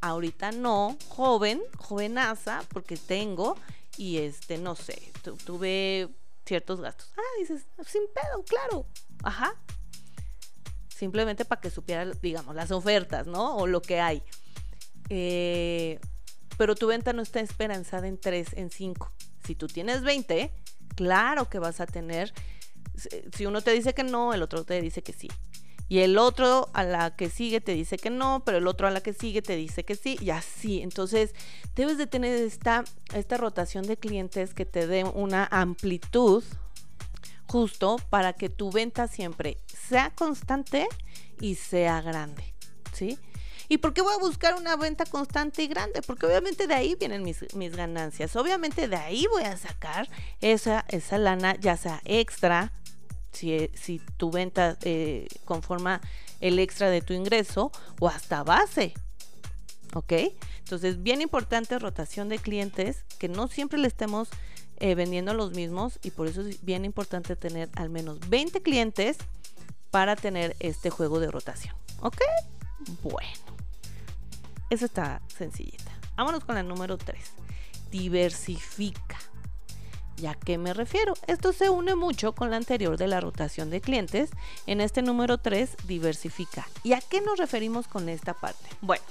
ahorita 0.03 0.51
no, 0.51 0.97
joven, 1.07 1.61
jovenaza, 1.77 2.61
porque 2.73 2.97
tengo 2.97 3.55
y 3.97 4.17
este, 4.17 4.57
no 4.57 4.75
sé, 4.75 5.01
tuve 5.45 6.09
ciertos 6.45 6.81
gastos. 6.81 7.13
Ah, 7.15 7.39
dices, 7.39 7.65
sin 7.87 8.03
pedo, 8.13 8.43
claro. 8.43 8.85
Ajá. 9.23 9.55
Simplemente 10.89 11.45
para 11.45 11.61
que 11.61 11.69
supiera, 11.69 12.05
digamos, 12.21 12.53
las 12.53 12.71
ofertas, 12.71 13.27
¿no? 13.27 13.55
O 13.55 13.65
lo 13.65 13.81
que 13.81 14.01
hay. 14.01 14.23
Eh, 15.07 16.01
pero 16.57 16.75
tu 16.75 16.87
venta 16.87 17.13
no 17.13 17.21
está 17.21 17.39
esperanzada 17.39 18.07
en 18.07 18.19
3, 18.19 18.53
en 18.53 18.71
5. 18.71 19.09
Si 19.45 19.55
tú 19.55 19.67
tienes 19.67 20.01
20, 20.01 20.51
claro 20.95 21.49
que 21.49 21.59
vas 21.59 21.79
a 21.79 21.85
tener. 21.85 22.33
Si 23.33 23.45
uno 23.45 23.61
te 23.61 23.71
dice 23.71 23.93
que 23.93 24.03
no, 24.03 24.33
el 24.33 24.41
otro 24.41 24.65
te 24.65 24.81
dice 24.81 25.01
que 25.01 25.13
sí 25.13 25.29
y 25.89 25.99
el 25.99 26.17
otro 26.17 26.69
a 26.73 26.83
la 26.83 27.15
que 27.15 27.29
sigue 27.29 27.61
te 27.61 27.73
dice 27.73 27.97
que 27.97 28.09
no, 28.09 28.43
pero 28.45 28.57
el 28.57 28.67
otro 28.67 28.87
a 28.87 28.91
la 28.91 29.01
que 29.01 29.13
sigue 29.13 29.41
te 29.41 29.55
dice 29.55 29.83
que 29.83 29.95
sí 29.95 30.17
y 30.21 30.29
así. 30.29 30.81
Entonces 30.81 31.35
debes 31.75 31.97
de 31.97 32.07
tener 32.07 32.33
esta, 32.41 32.83
esta 33.13 33.37
rotación 33.37 33.85
de 33.85 33.97
clientes 33.97 34.53
que 34.53 34.65
te 34.65 34.87
dé 34.87 35.03
una 35.03 35.47
amplitud 35.51 36.43
justo 37.47 37.97
para 38.09 38.33
que 38.33 38.49
tu 38.49 38.71
venta 38.71 39.07
siempre 39.07 39.57
sea 39.67 40.09
constante 40.15 40.87
y 41.39 41.55
sea 41.55 42.01
grande, 42.01 42.53
¿sí? 42.93 43.19
¿Y 43.69 43.77
por 43.77 43.93
qué 43.93 44.01
voy 44.01 44.13
a 44.13 44.19
buscar 44.19 44.55
una 44.55 44.75
venta 44.75 45.05
constante 45.05 45.63
y 45.63 45.67
grande? 45.67 46.01
Porque 46.01 46.25
obviamente 46.25 46.67
de 46.67 46.73
ahí 46.73 46.95
vienen 46.95 47.23
mis, 47.23 47.53
mis 47.55 47.75
ganancias. 47.75 48.35
Obviamente 48.35 48.87
de 48.87 48.95
ahí 48.95 49.25
voy 49.31 49.43
a 49.43 49.57
sacar 49.57 50.09
esa, 50.41 50.85
esa 50.89 51.17
lana, 51.17 51.55
ya 51.59 51.77
sea 51.77 52.01
extra, 52.05 52.71
si, 53.33 53.69
si 53.73 53.99
tu 54.17 54.31
venta 54.31 54.77
eh, 54.83 55.27
conforma 55.45 56.01
el 56.39 56.59
extra 56.59 56.89
de 56.89 57.01
tu 57.01 57.13
ingreso 57.13 57.71
o 57.99 58.07
hasta 58.07 58.43
base. 58.43 58.93
¿Ok? 59.93 60.13
Entonces, 60.59 61.03
bien 61.03 61.21
importante 61.21 61.77
rotación 61.77 62.29
de 62.29 62.39
clientes, 62.39 63.05
que 63.19 63.27
no 63.27 63.47
siempre 63.47 63.77
le 63.79 63.87
estemos 63.87 64.29
eh, 64.77 64.95
vendiendo 64.95 65.33
los 65.33 65.51
mismos 65.51 65.99
y 66.03 66.11
por 66.11 66.27
eso 66.27 66.41
es 66.41 66.63
bien 66.63 66.85
importante 66.85 67.35
tener 67.35 67.69
al 67.75 67.89
menos 67.89 68.19
20 68.29 68.61
clientes 68.61 69.17
para 69.91 70.15
tener 70.15 70.55
este 70.59 70.89
juego 70.89 71.19
de 71.19 71.29
rotación. 71.29 71.75
¿Ok? 72.01 72.21
Bueno, 73.03 73.29
eso 74.69 74.85
está 74.85 75.21
sencillita. 75.27 75.91
Vámonos 76.15 76.43
con 76.43 76.55
la 76.55 76.63
número 76.63 76.97
3. 76.97 77.23
Diversifica. 77.91 79.19
¿Y 80.17 80.27
a 80.27 80.35
qué 80.35 80.57
me 80.57 80.73
refiero? 80.73 81.13
Esto 81.27 81.53
se 81.53 81.69
une 81.69 81.95
mucho 81.95 82.33
con 82.33 82.51
la 82.51 82.57
anterior 82.57 82.97
de 82.97 83.07
la 83.07 83.19
rotación 83.19 83.69
de 83.69 83.81
clientes. 83.81 84.29
En 84.67 84.79
este 84.79 85.01
número 85.01 85.37
3, 85.37 85.77
diversifica. 85.87 86.67
¿Y 86.83 86.93
a 86.93 87.01
qué 87.01 87.21
nos 87.21 87.39
referimos 87.39 87.87
con 87.87 88.09
esta 88.09 88.33
parte? 88.33 88.69
Bueno, 88.81 89.03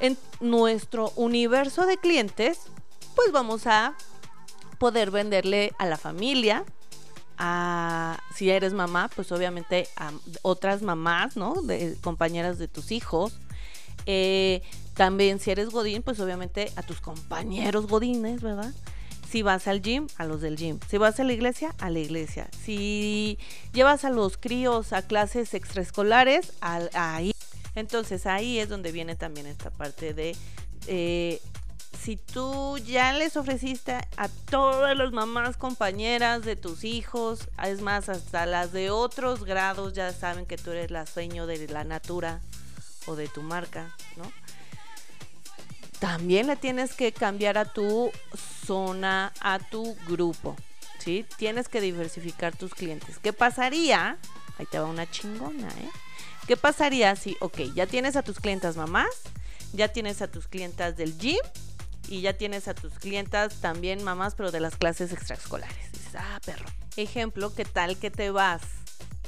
en 0.00 0.18
nuestro 0.40 1.12
universo 1.16 1.86
de 1.86 1.96
clientes, 1.96 2.58
pues 3.14 3.32
vamos 3.32 3.66
a 3.66 3.94
poder 4.78 5.10
venderle 5.10 5.72
a 5.78 5.86
la 5.86 5.98
familia, 5.98 6.64
a, 7.36 8.18
si 8.34 8.50
eres 8.50 8.72
mamá, 8.72 9.10
pues 9.14 9.32
obviamente 9.32 9.88
a 9.96 10.10
otras 10.42 10.82
mamás, 10.82 11.36
¿no? 11.36 11.54
De 11.62 11.96
compañeras 12.02 12.58
de 12.58 12.68
tus 12.68 12.92
hijos. 12.92 13.38
Eh, 14.06 14.62
también 14.94 15.38
si 15.40 15.50
eres 15.50 15.70
godín, 15.70 16.02
pues 16.02 16.20
obviamente 16.20 16.72
a 16.76 16.82
tus 16.82 17.00
compañeros 17.00 17.86
godines, 17.86 18.42
¿verdad? 18.42 18.72
Si 19.30 19.42
vas 19.42 19.68
al 19.68 19.80
gym, 19.80 20.08
a 20.16 20.24
los 20.24 20.40
del 20.40 20.56
gym. 20.56 20.80
Si 20.88 20.98
vas 20.98 21.20
a 21.20 21.24
la 21.24 21.32
iglesia, 21.32 21.72
a 21.78 21.88
la 21.88 22.00
iglesia. 22.00 22.48
Si 22.64 23.38
llevas 23.72 24.04
a 24.04 24.10
los 24.10 24.36
críos 24.36 24.92
a 24.92 25.02
clases 25.02 25.54
extraescolares, 25.54 26.52
ahí. 26.60 27.32
Entonces 27.76 28.26
ahí 28.26 28.58
es 28.58 28.68
donde 28.68 28.90
viene 28.90 29.14
también 29.14 29.46
esta 29.46 29.70
parte 29.70 30.14
de... 30.14 30.36
Eh, 30.88 31.40
si 31.96 32.16
tú 32.16 32.78
ya 32.78 33.12
les 33.12 33.36
ofreciste 33.36 33.92
a 34.16 34.28
todas 34.50 34.96
las 34.96 35.12
mamás 35.12 35.56
compañeras 35.56 36.44
de 36.44 36.56
tus 36.56 36.82
hijos, 36.82 37.48
es 37.62 37.82
más, 37.82 38.08
hasta 38.08 38.46
las 38.46 38.72
de 38.72 38.90
otros 38.90 39.44
grados 39.44 39.92
ya 39.92 40.12
saben 40.12 40.46
que 40.46 40.56
tú 40.56 40.70
eres 40.70 40.90
la 40.90 41.06
sueño 41.06 41.46
de 41.46 41.68
la 41.68 41.84
natura 41.84 42.40
o 43.06 43.16
de 43.16 43.28
tu 43.28 43.42
marca, 43.42 43.94
¿no? 44.16 44.24
También 46.00 46.46
le 46.46 46.56
tienes 46.56 46.94
que 46.94 47.12
cambiar 47.12 47.58
a 47.58 47.66
tu 47.66 48.10
zona, 48.66 49.32
a 49.40 49.58
tu 49.58 49.94
grupo, 50.08 50.56
¿sí? 50.98 51.26
Tienes 51.36 51.68
que 51.68 51.80
diversificar 51.80 52.56
tus 52.56 52.74
clientes. 52.74 53.18
¿Qué 53.18 53.32
pasaría? 53.32 54.16
Ahí 54.58 54.66
te 54.66 54.78
va 54.78 54.86
una 54.86 55.08
chingona, 55.08 55.68
¿eh? 55.68 55.90
¿Qué 56.46 56.56
pasaría 56.56 57.14
si, 57.16 57.36
ok, 57.40 57.60
ya 57.74 57.86
tienes 57.86 58.16
a 58.16 58.22
tus 58.22 58.40
clientas 58.40 58.76
mamás, 58.76 59.10
ya 59.72 59.88
tienes 59.88 60.22
a 60.22 60.28
tus 60.28 60.48
clientas 60.48 60.96
del 60.96 61.16
gym 61.18 61.38
y 62.08 62.22
ya 62.22 62.32
tienes 62.32 62.66
a 62.66 62.74
tus 62.74 62.94
clientas 62.94 63.60
también 63.60 64.02
mamás, 64.02 64.34
pero 64.34 64.50
de 64.50 64.60
las 64.60 64.76
clases 64.76 65.12
extraescolares? 65.12 65.92
Dices, 65.92 66.14
ah, 66.16 66.40
perro. 66.44 66.66
Ejemplo, 66.96 67.54
¿qué 67.54 67.64
tal 67.64 67.98
que 67.98 68.10
te 68.10 68.30
vas 68.30 68.62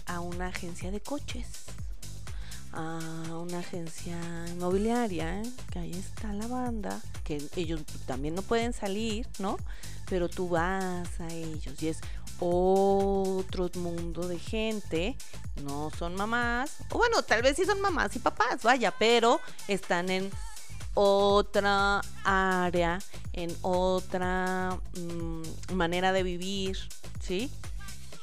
a 0.06 0.20
una 0.20 0.48
agencia 0.48 0.90
de 0.90 1.00
coches? 1.00 1.46
A 2.72 2.98
una 3.36 3.58
agencia 3.58 4.18
inmobiliaria, 4.48 5.42
que 5.70 5.78
ahí 5.78 5.92
está 5.92 6.32
la 6.32 6.46
banda, 6.46 7.00
que 7.24 7.42
ellos 7.56 7.82
también 8.06 8.34
no 8.34 8.42
pueden 8.42 8.72
salir, 8.72 9.26
¿no? 9.38 9.56
Pero 10.08 10.28
tú 10.28 10.48
vas 10.48 11.20
a 11.20 11.28
ellos 11.32 11.82
y 11.82 11.88
es 11.88 12.00
otro 12.40 13.70
mundo 13.76 14.26
de 14.26 14.38
gente, 14.38 15.16
no 15.62 15.90
son 15.96 16.14
mamás, 16.14 16.78
o 16.90 16.98
bueno, 16.98 17.22
tal 17.22 17.42
vez 17.42 17.56
sí 17.56 17.64
son 17.64 17.80
mamás 17.80 18.16
y 18.16 18.18
papás, 18.18 18.62
vaya, 18.62 18.92
pero 18.98 19.40
están 19.68 20.10
en 20.10 20.30
otra 20.94 22.00
área, 22.24 22.98
en 23.32 23.54
otra 23.62 24.78
mm, 24.96 25.74
manera 25.74 26.12
de 26.12 26.22
vivir, 26.22 26.78
¿sí? 27.20 27.50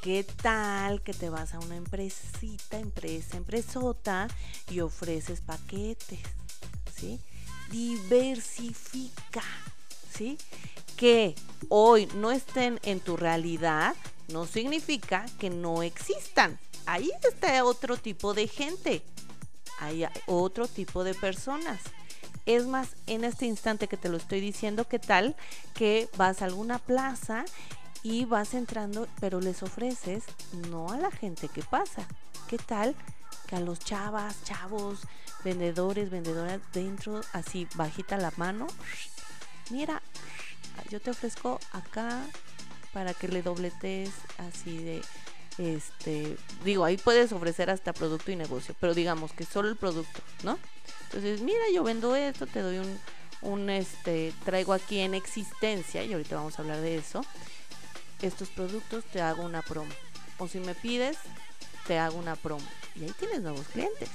¿Qué 0.02 0.24
tal 0.24 1.02
que 1.02 1.12
te 1.12 1.28
vas 1.28 1.52
a 1.52 1.58
una 1.58 1.76
empresita, 1.76 2.78
empresa, 2.78 3.36
empresota 3.36 4.28
y 4.70 4.80
ofreces 4.80 5.42
paquetes? 5.42 6.20
¿Sí? 6.96 7.20
Diversifica, 7.70 9.44
¿sí? 10.10 10.38
Que 10.96 11.34
hoy 11.68 12.08
no 12.14 12.30
estén 12.30 12.80
en 12.82 13.00
tu 13.00 13.18
realidad 13.18 13.94
no 14.32 14.46
significa 14.46 15.26
que 15.38 15.50
no 15.50 15.82
existan. 15.82 16.58
Ahí 16.86 17.10
está 17.28 17.62
otro 17.64 17.98
tipo 17.98 18.32
de 18.32 18.48
gente. 18.48 19.02
Hay 19.80 20.06
otro 20.26 20.66
tipo 20.66 21.04
de 21.04 21.14
personas. 21.14 21.78
Es 22.46 22.66
más, 22.66 22.88
en 23.06 23.24
este 23.24 23.44
instante 23.44 23.86
que 23.86 23.98
te 23.98 24.08
lo 24.08 24.16
estoy 24.16 24.40
diciendo, 24.40 24.88
¿qué 24.88 24.98
tal 24.98 25.36
que 25.74 26.08
vas 26.16 26.40
a 26.40 26.46
alguna 26.46 26.78
plaza 26.78 27.44
y 28.02 28.24
vas 28.24 28.54
entrando, 28.54 29.08
pero 29.20 29.40
les 29.40 29.62
ofreces 29.62 30.24
no 30.68 30.90
a 30.90 30.98
la 30.98 31.10
gente 31.10 31.48
que 31.48 31.62
pasa. 31.62 32.06
¿Qué 32.48 32.58
tal 32.58 32.94
que 33.46 33.56
a 33.56 33.60
los 33.60 33.78
chavas, 33.78 34.42
chavos, 34.44 35.00
vendedores, 35.44 36.10
vendedoras 36.10 36.60
dentro, 36.72 37.20
así 37.32 37.66
bajita 37.74 38.16
la 38.16 38.32
mano? 38.36 38.66
Mira, 39.70 40.02
yo 40.88 41.00
te 41.00 41.10
ofrezco 41.10 41.60
acá 41.72 42.22
para 42.92 43.14
que 43.14 43.28
le 43.28 43.42
dobletes 43.42 44.10
así 44.38 44.78
de 44.78 45.02
este 45.58 46.36
digo 46.64 46.84
ahí 46.84 46.96
puedes 46.96 47.32
ofrecer 47.32 47.70
hasta 47.70 47.92
producto 47.92 48.30
y 48.30 48.36
negocio 48.36 48.74
pero 48.80 48.94
digamos 48.94 49.32
que 49.32 49.44
solo 49.44 49.68
el 49.68 49.76
producto 49.76 50.22
no 50.42 50.58
entonces 51.04 51.42
mira 51.42 51.60
yo 51.74 51.84
vendo 51.84 52.16
esto 52.16 52.46
te 52.46 52.60
doy 52.60 52.78
un 52.78 52.98
un 53.42 53.70
este 53.70 54.32
traigo 54.44 54.72
aquí 54.72 55.00
en 55.00 55.14
existencia 55.14 56.02
y 56.04 56.12
ahorita 56.12 56.36
vamos 56.36 56.58
a 56.58 56.62
hablar 56.62 56.80
de 56.80 56.96
eso 56.96 57.24
estos 58.22 58.48
productos, 58.48 59.04
te 59.04 59.20
hago 59.20 59.42
una 59.42 59.62
promo. 59.62 59.92
O 60.38 60.48
si 60.48 60.60
me 60.60 60.74
pides, 60.74 61.16
te 61.86 61.98
hago 61.98 62.18
una 62.18 62.36
promo. 62.36 62.66
Y 62.94 63.04
ahí 63.04 63.14
tienes 63.18 63.40
nuevos 63.40 63.66
clientes. 63.68 64.08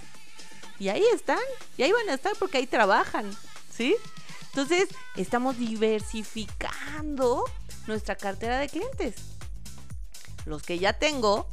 Y 0.79 0.89
ahí 0.89 1.03
están, 1.13 1.39
y 1.77 1.83
ahí 1.83 1.91
van 1.91 2.09
a 2.09 2.15
estar 2.15 2.33
porque 2.37 2.57
ahí 2.57 2.67
trabajan, 2.67 3.31
¿sí? 3.71 3.95
Entonces, 4.47 4.89
estamos 5.15 5.57
diversificando 5.57 7.43
nuestra 7.87 8.15
cartera 8.15 8.59
de 8.59 8.69
clientes. 8.69 9.15
Los 10.45 10.63
que 10.63 10.79
ya 10.79 10.93
tengo, 10.93 11.47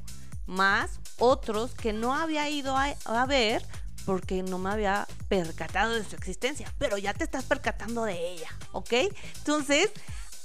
más 0.46 0.98
otros 1.18 1.72
que 1.74 1.92
no 1.92 2.14
había 2.14 2.48
ido 2.48 2.76
a, 2.76 2.94
a 3.04 3.26
ver 3.26 3.64
porque 4.04 4.42
no 4.42 4.58
me 4.58 4.70
había 4.70 5.06
percatado 5.28 5.92
de 5.92 6.04
su 6.04 6.16
existencia, 6.16 6.72
pero 6.78 6.98
ya 6.98 7.14
te 7.14 7.24
estás 7.24 7.44
percatando 7.44 8.04
de 8.04 8.32
ella, 8.32 8.48
¿ok? 8.72 8.92
Entonces, 9.36 9.90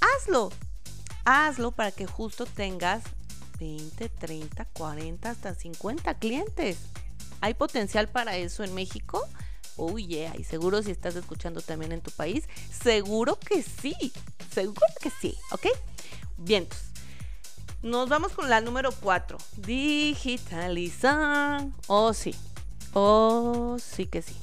hazlo, 0.00 0.52
hazlo 1.28 1.72
para 1.72 1.92
que 1.92 2.06
justo 2.06 2.46
tengas 2.46 3.02
20, 3.60 4.08
30, 4.08 4.64
40, 4.64 5.30
hasta 5.30 5.54
50 5.54 6.14
clientes. 6.14 6.78
¿Hay 7.40 7.54
potencial 7.54 8.08
para 8.08 8.36
eso 8.36 8.64
en 8.64 8.74
México? 8.74 9.22
Oh 9.76 9.96
yeah, 9.98 10.34
y 10.36 10.42
seguro 10.44 10.82
si 10.82 10.90
estás 10.90 11.14
escuchando 11.16 11.60
también 11.60 11.92
en 11.92 12.00
tu 12.00 12.10
país, 12.10 12.48
seguro 12.70 13.38
que 13.38 13.62
sí, 13.62 13.94
seguro 14.52 14.86
que 15.00 15.10
sí, 15.10 15.36
¿ok? 15.52 15.66
Bien, 16.38 16.66
nos 17.82 18.08
vamos 18.08 18.32
con 18.32 18.48
la 18.48 18.62
número 18.62 18.90
4, 18.90 19.36
digitalizar. 19.58 21.66
Oh 21.86 22.14
sí, 22.14 22.34
oh 22.94 23.76
sí 23.78 24.06
que 24.06 24.22
sí. 24.22 24.34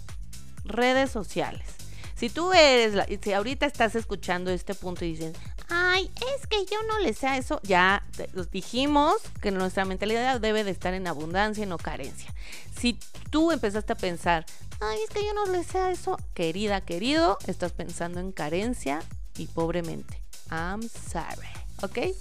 Redes 0.64 1.12
sociales. 1.12 1.85
Si 2.16 2.30
tú 2.30 2.54
eres, 2.54 2.94
la, 2.94 3.06
si 3.06 3.34
ahorita 3.34 3.66
estás 3.66 3.96
escuchando 3.96 4.50
este 4.52 4.74
punto 4.74 5.04
y 5.04 5.12
dices, 5.12 5.36
ay, 5.70 6.10
es 6.36 6.48
que 6.48 6.66
yo 6.66 6.78
no 6.88 7.00
le 7.00 7.14
sé 7.14 7.28
a 7.28 7.38
eso, 7.38 7.60
ya 7.64 8.04
dijimos 8.52 9.16
que 9.42 9.52
nuestra 9.52 9.84
mentalidad 9.86 10.40
debe 10.40 10.64
de 10.64 10.72
estar 10.72 10.94
en 10.94 11.08
abundancia 11.08 11.64
y 11.64 11.68
no 11.68 11.78
carencia. 11.78 12.34
Si 12.80 12.98
tú 13.32 13.52
empezaste 13.52 13.94
a 13.94 13.98
pensar, 13.98 14.46
ay, 14.80 14.98
es 15.04 15.10
que 15.10 15.26
yo 15.26 15.34
no 15.34 15.46
le 15.48 15.64
sé 15.64 15.78
a 15.78 15.92
eso, 15.92 16.18
querida, 16.34 16.82
querido, 16.82 17.38
estás 17.48 17.74
pensando 17.74 18.20
en 18.20 18.32
carencia 18.32 19.04
y 19.38 19.48
pobremente. 19.48 20.22
I'm 20.50 20.82
sorry, 20.84 21.50
¿ok? 21.82 22.16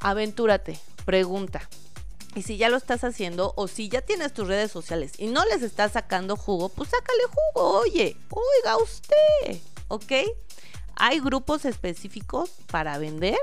Aventúrate, 0.00 0.78
pregunta. 1.04 1.68
Y 2.36 2.42
si 2.42 2.58
ya 2.58 2.68
lo 2.68 2.76
estás 2.76 3.02
haciendo 3.02 3.54
o 3.56 3.66
si 3.66 3.88
ya 3.88 4.02
tienes 4.02 4.34
tus 4.34 4.46
redes 4.46 4.70
sociales 4.70 5.12
y 5.16 5.28
no 5.28 5.42
les 5.46 5.62
estás 5.62 5.92
sacando 5.92 6.36
jugo, 6.36 6.68
pues 6.68 6.90
sácale 6.90 7.22
jugo, 7.24 7.78
oye, 7.78 8.14
oiga 8.28 8.76
usted, 8.76 9.58
¿ok? 9.88 10.12
Hay 10.96 11.18
grupos 11.20 11.64
específicos 11.64 12.50
para 12.70 12.98
vender, 12.98 13.38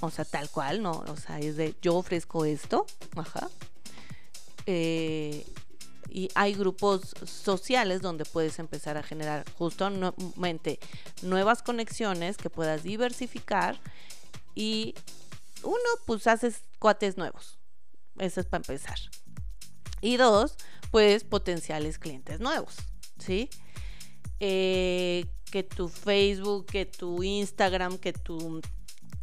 o 0.00 0.10
sea, 0.10 0.24
tal 0.24 0.48
cual, 0.48 0.80
¿no? 0.80 1.04
O 1.08 1.18
sea, 1.18 1.38
es 1.38 1.58
de 1.58 1.74
yo 1.82 1.96
ofrezco 1.96 2.46
esto, 2.46 2.86
ajá. 3.14 3.50
Eh, 4.64 5.44
y 6.08 6.30
hay 6.34 6.54
grupos 6.54 7.14
sociales 7.26 8.00
donde 8.00 8.24
puedes 8.24 8.58
empezar 8.58 8.96
a 8.96 9.02
generar 9.02 9.44
justamente 9.58 10.80
nuevas 11.20 11.62
conexiones 11.62 12.38
que 12.38 12.48
puedas 12.48 12.84
diversificar 12.84 13.78
y 14.54 14.94
uno, 15.62 15.76
pues 16.06 16.26
haces 16.26 16.62
cuates 16.78 17.18
nuevos. 17.18 17.59
Eso 18.20 18.40
es 18.40 18.46
para 18.46 18.62
empezar. 18.62 18.98
Y 20.02 20.16
dos, 20.16 20.56
pues 20.90 21.24
potenciales 21.24 21.98
clientes 21.98 22.38
nuevos, 22.38 22.76
¿sí? 23.18 23.48
Eh, 24.40 25.26
que 25.50 25.62
tu 25.62 25.88
Facebook, 25.88 26.66
que 26.66 26.86
tu 26.86 27.22
Instagram, 27.22 27.98
que 27.98 28.12
tu 28.12 28.60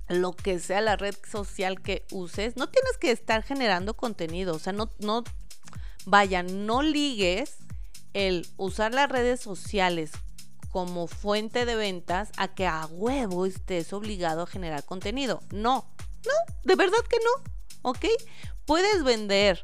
lo 0.10 0.34
que 0.34 0.60
sea 0.60 0.82
la 0.82 0.96
red 0.96 1.16
social 1.30 1.82
que 1.82 2.06
uses, 2.12 2.56
no 2.56 2.70
tienes 2.70 2.98
que 2.98 3.12
estar 3.12 3.44
generando 3.44 3.96
contenido, 3.96 4.56
o 4.56 4.60
sea, 4.60 4.72
no, 4.74 4.90
no, 5.00 5.24
vaya, 6.06 6.44
no 6.44 6.82
ligues 6.82 7.58
el 8.14 8.48
usar 8.56 8.94
las 8.94 9.10
redes 9.10 9.42
sociales 9.42 10.12
como 10.72 11.08
fuente 11.08 11.66
de 11.66 11.76
ventas 11.76 12.30
a 12.38 12.48
que 12.54 12.66
a 12.66 12.86
huevo 12.86 13.46
estés 13.46 13.92
obligado 13.94 14.44
a 14.44 14.48
generar 14.48 14.86
contenido. 14.86 15.42
No, 15.52 15.94
no, 16.26 16.56
de 16.64 16.76
verdad 16.76 17.04
que 17.10 17.18
no, 17.18 17.90
¿ok? 17.90 18.06
Puedes 18.68 19.06
vender 19.06 19.64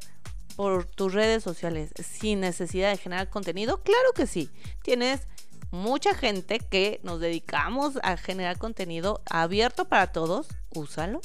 por 0.55 0.85
tus 0.85 1.13
redes 1.13 1.43
sociales 1.43 1.91
sin 2.01 2.39
necesidad 2.39 2.89
de 2.89 2.97
generar 2.97 3.29
contenido, 3.29 3.83
claro 3.83 4.13
que 4.15 4.27
sí. 4.27 4.49
Tienes 4.81 5.27
mucha 5.71 6.15
gente 6.15 6.59
que 6.59 7.01
nos 7.03 7.19
dedicamos 7.19 7.99
a 8.01 8.15
generar 8.15 8.57
contenido 8.57 9.21
abierto 9.29 9.89
para 9.89 10.07
todos, 10.07 10.47
úsalo. 10.73 11.19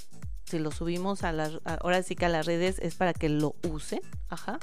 Si 0.45 0.59
lo 0.59 0.73
subimos 0.73 1.23
a 1.23 1.31
las, 1.31 1.61
ahora 1.65 2.03
sí 2.03 2.17
que 2.17 2.27
a 2.27 2.31
las 2.31 2.47
redes 2.47 2.81
es 2.81 2.97
para 2.97 3.15
que 3.15 3.29
lo 3.29 3.55
usen, 3.63 4.01
ajá. 4.29 4.59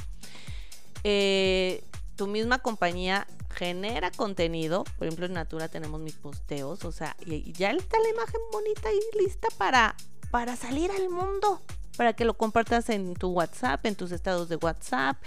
Eh, 1.05 1.85
tu 2.17 2.27
misma 2.27 2.59
compañía 2.59 3.27
genera 3.49 4.11
contenido, 4.11 4.83
por 4.97 5.07
ejemplo 5.07 5.27
en 5.27 5.33
Natura 5.33 5.69
tenemos 5.69 6.01
mis 6.01 6.15
posteos, 6.15 6.83
o 6.83 6.91
sea, 6.91 7.15
y, 7.25 7.53
ya 7.53 7.71
está 7.71 7.97
la 7.99 8.09
imagen 8.09 8.41
bonita 8.51 8.89
y 8.91 9.23
lista 9.23 9.47
para, 9.57 9.95
para 10.31 10.57
salir 10.57 10.91
al 10.91 11.09
mundo, 11.09 11.61
para 11.97 12.13
que 12.13 12.25
lo 12.25 12.35
compartas 12.35 12.89
en 12.89 13.13
tu 13.13 13.29
WhatsApp, 13.29 13.85
en 13.85 13.95
tus 13.95 14.11
estados 14.11 14.49
de 14.49 14.57
WhatsApp, 14.57 15.17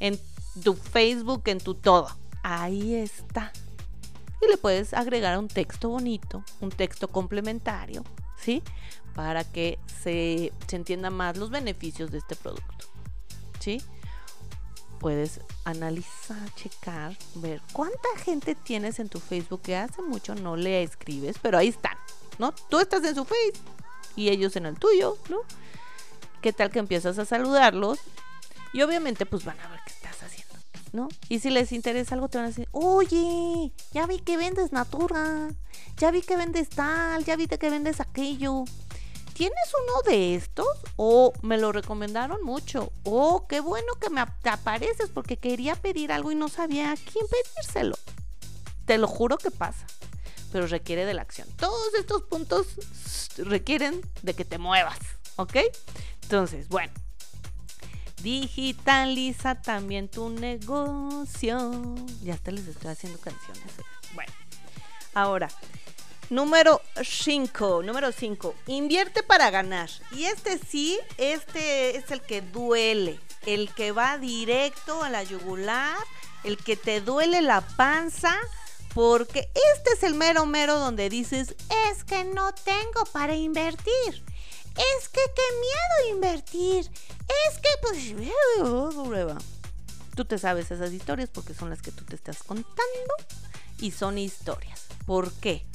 en 0.00 0.18
tu 0.62 0.74
Facebook, 0.74 1.42
en 1.46 1.58
tu 1.58 1.74
todo. 1.74 2.08
Ahí 2.42 2.94
está 2.94 3.52
y 4.44 4.50
le 4.50 4.56
puedes 4.56 4.94
agregar 4.94 5.38
un 5.38 5.48
texto 5.48 5.88
bonito, 5.88 6.44
un 6.60 6.70
texto 6.70 7.08
complementario, 7.08 8.04
¿sí? 8.36 8.62
Para 9.14 9.44
que 9.44 9.78
se, 10.02 10.52
se 10.66 10.76
entienda 10.76 11.10
más 11.10 11.36
los 11.36 11.50
beneficios 11.50 12.10
de 12.10 12.18
este 12.18 12.36
producto, 12.36 12.86
¿sí? 13.60 13.82
Puedes 14.98 15.40
analizar, 15.64 16.54
checar, 16.54 17.16
ver 17.36 17.60
cuánta 17.72 18.08
gente 18.24 18.54
tienes 18.54 18.98
en 18.98 19.08
tu 19.08 19.20
Facebook 19.20 19.62
que 19.62 19.76
hace 19.76 20.02
mucho 20.02 20.34
no 20.34 20.56
le 20.56 20.82
escribes, 20.82 21.36
pero 21.40 21.58
ahí 21.58 21.68
están, 21.68 21.96
¿no? 22.38 22.52
Tú 22.68 22.78
estás 22.78 23.04
en 23.04 23.14
su 23.14 23.24
Facebook 23.24 23.74
y 24.16 24.28
ellos 24.28 24.56
en 24.56 24.66
el 24.66 24.78
tuyo, 24.78 25.18
¿no? 25.28 25.38
¿Qué 26.44 26.52
tal 26.52 26.70
que 26.70 26.78
empiezas 26.78 27.18
a 27.18 27.24
saludarlos? 27.24 27.98
Y 28.74 28.82
obviamente 28.82 29.24
pues 29.24 29.46
van 29.46 29.58
a 29.60 29.68
ver 29.68 29.80
qué 29.86 29.94
estás 29.94 30.22
haciendo 30.22 30.54
¿no? 30.92 31.08
Y 31.30 31.38
si 31.38 31.48
les 31.48 31.72
interesa 31.72 32.16
algo, 32.16 32.28
te 32.28 32.36
van 32.36 32.44
a 32.44 32.48
decir, 32.48 32.68
oye, 32.70 33.72
ya 33.92 34.06
vi 34.06 34.18
que 34.18 34.36
vendes 34.36 34.70
Natura, 34.70 35.48
ya 35.96 36.10
vi 36.10 36.20
que 36.20 36.36
vendes 36.36 36.68
tal, 36.68 37.24
ya 37.24 37.36
vi 37.36 37.48
que 37.48 37.70
vendes 37.70 37.98
aquello. 37.98 38.64
¿tienes 39.32 39.72
uno 39.86 40.02
de 40.02 40.34
estos? 40.34 40.66
O 40.96 41.32
me 41.40 41.56
lo 41.56 41.72
recomendaron 41.72 42.42
mucho. 42.42 42.92
O 43.04 43.46
qué 43.48 43.60
bueno 43.60 43.94
que 43.98 44.10
me 44.10 44.20
apareces 44.20 45.08
porque 45.08 45.38
quería 45.38 45.76
pedir 45.76 46.12
algo 46.12 46.30
y 46.30 46.34
no 46.34 46.50
sabía 46.50 46.92
a 46.92 46.96
quién 46.96 47.24
pedírselo. 47.26 47.96
Te 48.84 48.98
lo 48.98 49.08
juro 49.08 49.38
que 49.38 49.50
pasa, 49.50 49.86
pero 50.52 50.66
requiere 50.66 51.06
de 51.06 51.14
la 51.14 51.22
acción. 51.22 51.48
Todos 51.56 51.94
estos 51.94 52.20
puntos 52.24 52.66
requieren 53.38 54.02
de 54.20 54.34
que 54.34 54.44
te 54.44 54.58
muevas, 54.58 54.98
¿ok? 55.36 55.56
Entonces, 56.24 56.68
bueno, 56.68 56.90
digitaliza 58.22 59.60
también 59.60 60.08
tu 60.08 60.30
negocio. 60.30 61.94
Ya 62.22 62.32
hasta 62.32 62.50
les 62.50 62.66
estoy 62.66 62.92
haciendo 62.92 63.20
canciones. 63.20 63.62
Bueno, 64.14 64.32
ahora, 65.12 65.48
número 66.30 66.80
5, 67.02 67.82
número 67.82 68.10
5, 68.10 68.54
invierte 68.68 69.22
para 69.22 69.50
ganar. 69.50 69.90
Y 70.12 70.24
este 70.24 70.58
sí, 70.58 70.98
este 71.18 71.98
es 71.98 72.10
el 72.10 72.22
que 72.22 72.40
duele, 72.40 73.20
el 73.44 73.72
que 73.74 73.92
va 73.92 74.16
directo 74.16 75.02
a 75.02 75.10
la 75.10 75.22
yugular, 75.24 75.98
el 76.42 76.56
que 76.56 76.76
te 76.76 77.02
duele 77.02 77.42
la 77.42 77.60
panza 77.60 78.34
porque 78.94 79.50
este 79.74 79.90
es 79.92 80.02
el 80.04 80.14
mero 80.14 80.46
mero 80.46 80.78
donde 80.78 81.10
dices, 81.10 81.54
es 81.90 82.04
que 82.04 82.24
no 82.24 82.54
tengo 82.54 83.04
para 83.12 83.34
invertir. 83.34 84.24
Es 84.76 85.08
que 85.08 85.20
qué 85.34 85.42
miedo 85.60 86.16
invertir. 86.16 86.90
Es 87.48 87.58
que 87.58 87.68
pues... 87.82 88.14
Tú 90.14 90.24
te 90.24 90.38
sabes 90.38 90.70
esas 90.70 90.92
historias 90.92 91.28
porque 91.28 91.54
son 91.54 91.70
las 91.70 91.82
que 91.82 91.90
tú 91.90 92.04
te 92.04 92.14
estás 92.14 92.44
contando 92.44 93.14
y 93.80 93.90
son 93.90 94.16
historias. 94.16 94.86
¿Por 95.06 95.32
qué? 95.32 95.66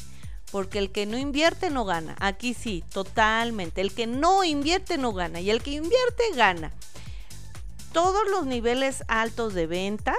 Porque 0.50 0.80
el 0.80 0.94
que 0.94 1.06
no 1.06 1.18
invierte 1.18 1.70
no 1.70 1.84
gana. 1.84 2.16
Aquí 2.22 2.54
sí, 2.54 2.82
totalmente. 2.94 3.82
El 3.82 3.94
que 3.94 4.08
no 4.08 4.46
invierte 4.46 4.98
no 4.98 5.12
gana 5.12 5.42
y 5.42 5.50
el 5.50 5.62
que 5.62 5.72
invierte 5.72 6.24
gana. 6.36 6.72
Todos 7.92 8.30
los 8.30 8.46
niveles 8.46 9.04
altos 9.10 9.54
de 9.54 9.68
ventas 9.68 10.16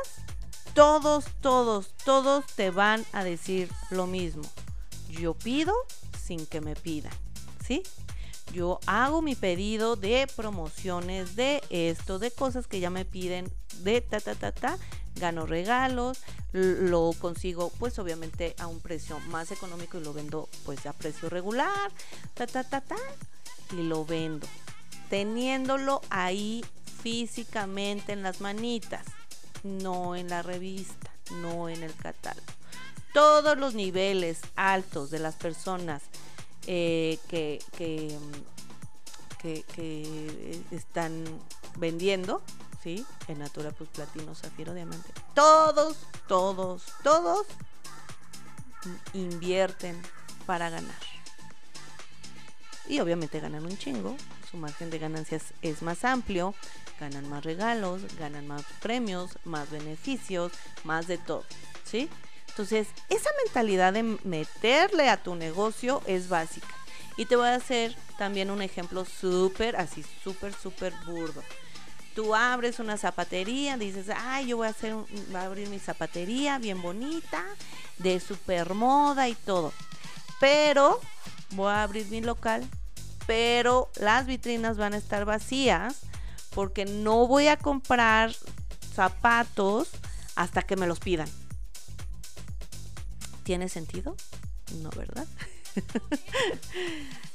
todos, 0.74 1.24
todos, 1.40 1.94
todos 2.04 2.46
te 2.54 2.70
van 2.70 3.04
a 3.12 3.24
decir 3.24 3.70
lo 3.90 4.06
mismo. 4.06 4.42
Yo 5.08 5.34
pido 5.34 5.74
sin 6.22 6.46
que 6.46 6.60
me 6.60 6.76
pidan, 6.76 7.12
¿sí? 7.66 7.82
Yo 8.52 8.80
hago 8.86 9.22
mi 9.22 9.34
pedido 9.34 9.96
de 9.96 10.28
promociones, 10.34 11.36
de 11.36 11.62
esto, 11.70 12.18
de 12.18 12.30
cosas 12.30 12.66
que 12.66 12.80
ya 12.80 12.90
me 12.90 13.04
piden, 13.04 13.50
de 13.82 14.00
ta, 14.00 14.20
ta, 14.20 14.34
ta, 14.34 14.52
ta, 14.52 14.78
gano 15.14 15.46
regalos, 15.46 16.18
lo 16.52 17.12
consigo 17.20 17.70
pues 17.78 17.98
obviamente 17.98 18.56
a 18.58 18.66
un 18.66 18.80
precio 18.80 19.20
más 19.28 19.52
económico 19.52 19.98
y 19.98 20.04
lo 20.04 20.12
vendo 20.12 20.48
pues 20.64 20.84
a 20.86 20.92
precio 20.92 21.28
regular, 21.28 21.92
ta, 22.34 22.46
ta, 22.46 22.64
ta, 22.64 22.80
ta, 22.80 22.96
y 23.72 23.82
lo 23.82 24.04
vendo, 24.04 24.48
teniéndolo 25.08 26.00
ahí 26.10 26.64
físicamente 27.02 28.12
en 28.12 28.22
las 28.22 28.40
manitas 28.40 29.04
no 29.62 30.16
en 30.16 30.28
la 30.28 30.42
revista, 30.42 31.10
no 31.32 31.68
en 31.68 31.82
el 31.82 31.94
catálogo. 31.94 32.46
Todos 33.12 33.58
los 33.58 33.74
niveles 33.74 34.40
altos 34.56 35.10
de 35.10 35.18
las 35.18 35.34
personas 35.34 36.02
eh, 36.66 37.18
que, 37.28 37.60
que, 37.72 38.18
están 40.70 41.24
vendiendo, 41.76 42.42
¿sí? 42.82 43.06
En 43.28 43.38
Natura 43.38 43.70
Plus 43.70 43.88
Platino, 43.88 44.34
Zafiro, 44.34 44.74
Diamante. 44.74 45.12
Todos, 45.34 45.96
todos, 46.28 46.82
todos 47.02 47.46
invierten 49.12 50.00
para 50.46 50.70
ganar. 50.70 50.94
Y 52.86 53.00
obviamente 53.00 53.40
ganan 53.40 53.64
un 53.64 53.78
chingo, 53.78 54.16
su 54.50 54.56
margen 54.56 54.90
de 54.90 54.98
ganancias 54.98 55.54
es 55.62 55.80
más 55.82 56.04
amplio, 56.04 56.54
ganan 56.98 57.28
más 57.28 57.44
regalos, 57.44 58.02
ganan 58.18 58.46
más 58.46 58.64
premios, 58.82 59.38
más 59.44 59.70
beneficios, 59.70 60.52
más 60.84 61.06
de 61.06 61.18
todo, 61.18 61.44
¿sí? 61.84 62.10
Entonces, 62.60 62.88
esa 63.08 63.30
mentalidad 63.42 63.94
de 63.94 64.02
meterle 64.02 65.08
a 65.08 65.22
tu 65.22 65.34
negocio 65.34 66.02
es 66.04 66.28
básica. 66.28 66.68
Y 67.16 67.24
te 67.24 67.34
voy 67.34 67.48
a 67.48 67.54
hacer 67.54 67.96
también 68.18 68.50
un 68.50 68.60
ejemplo 68.60 69.06
súper, 69.06 69.76
así, 69.76 70.04
súper, 70.22 70.52
súper 70.52 70.92
burdo. 71.06 71.42
Tú 72.14 72.34
abres 72.34 72.78
una 72.78 72.98
zapatería, 72.98 73.78
dices, 73.78 74.08
ay, 74.14 74.48
yo 74.48 74.58
voy 74.58 74.66
a, 74.66 74.70
hacer 74.72 74.94
a 75.34 75.42
abrir 75.42 75.70
mi 75.70 75.78
zapatería 75.78 76.58
bien 76.58 76.82
bonita, 76.82 77.46
de 77.96 78.20
super 78.20 78.74
moda 78.74 79.26
y 79.30 79.34
todo. 79.34 79.72
Pero 80.38 81.00
voy 81.52 81.72
a 81.72 81.82
abrir 81.82 82.08
mi 82.08 82.20
local, 82.20 82.68
pero 83.26 83.90
las 83.96 84.26
vitrinas 84.26 84.76
van 84.76 84.92
a 84.92 84.98
estar 84.98 85.24
vacías 85.24 85.96
porque 86.54 86.84
no 86.84 87.26
voy 87.26 87.48
a 87.48 87.56
comprar 87.56 88.34
zapatos 88.94 89.88
hasta 90.36 90.60
que 90.60 90.76
me 90.76 90.86
los 90.86 91.00
pidan. 91.00 91.39
¿Tiene 93.50 93.68
sentido? 93.68 94.14
No, 94.76 94.90
¿verdad? 94.90 95.26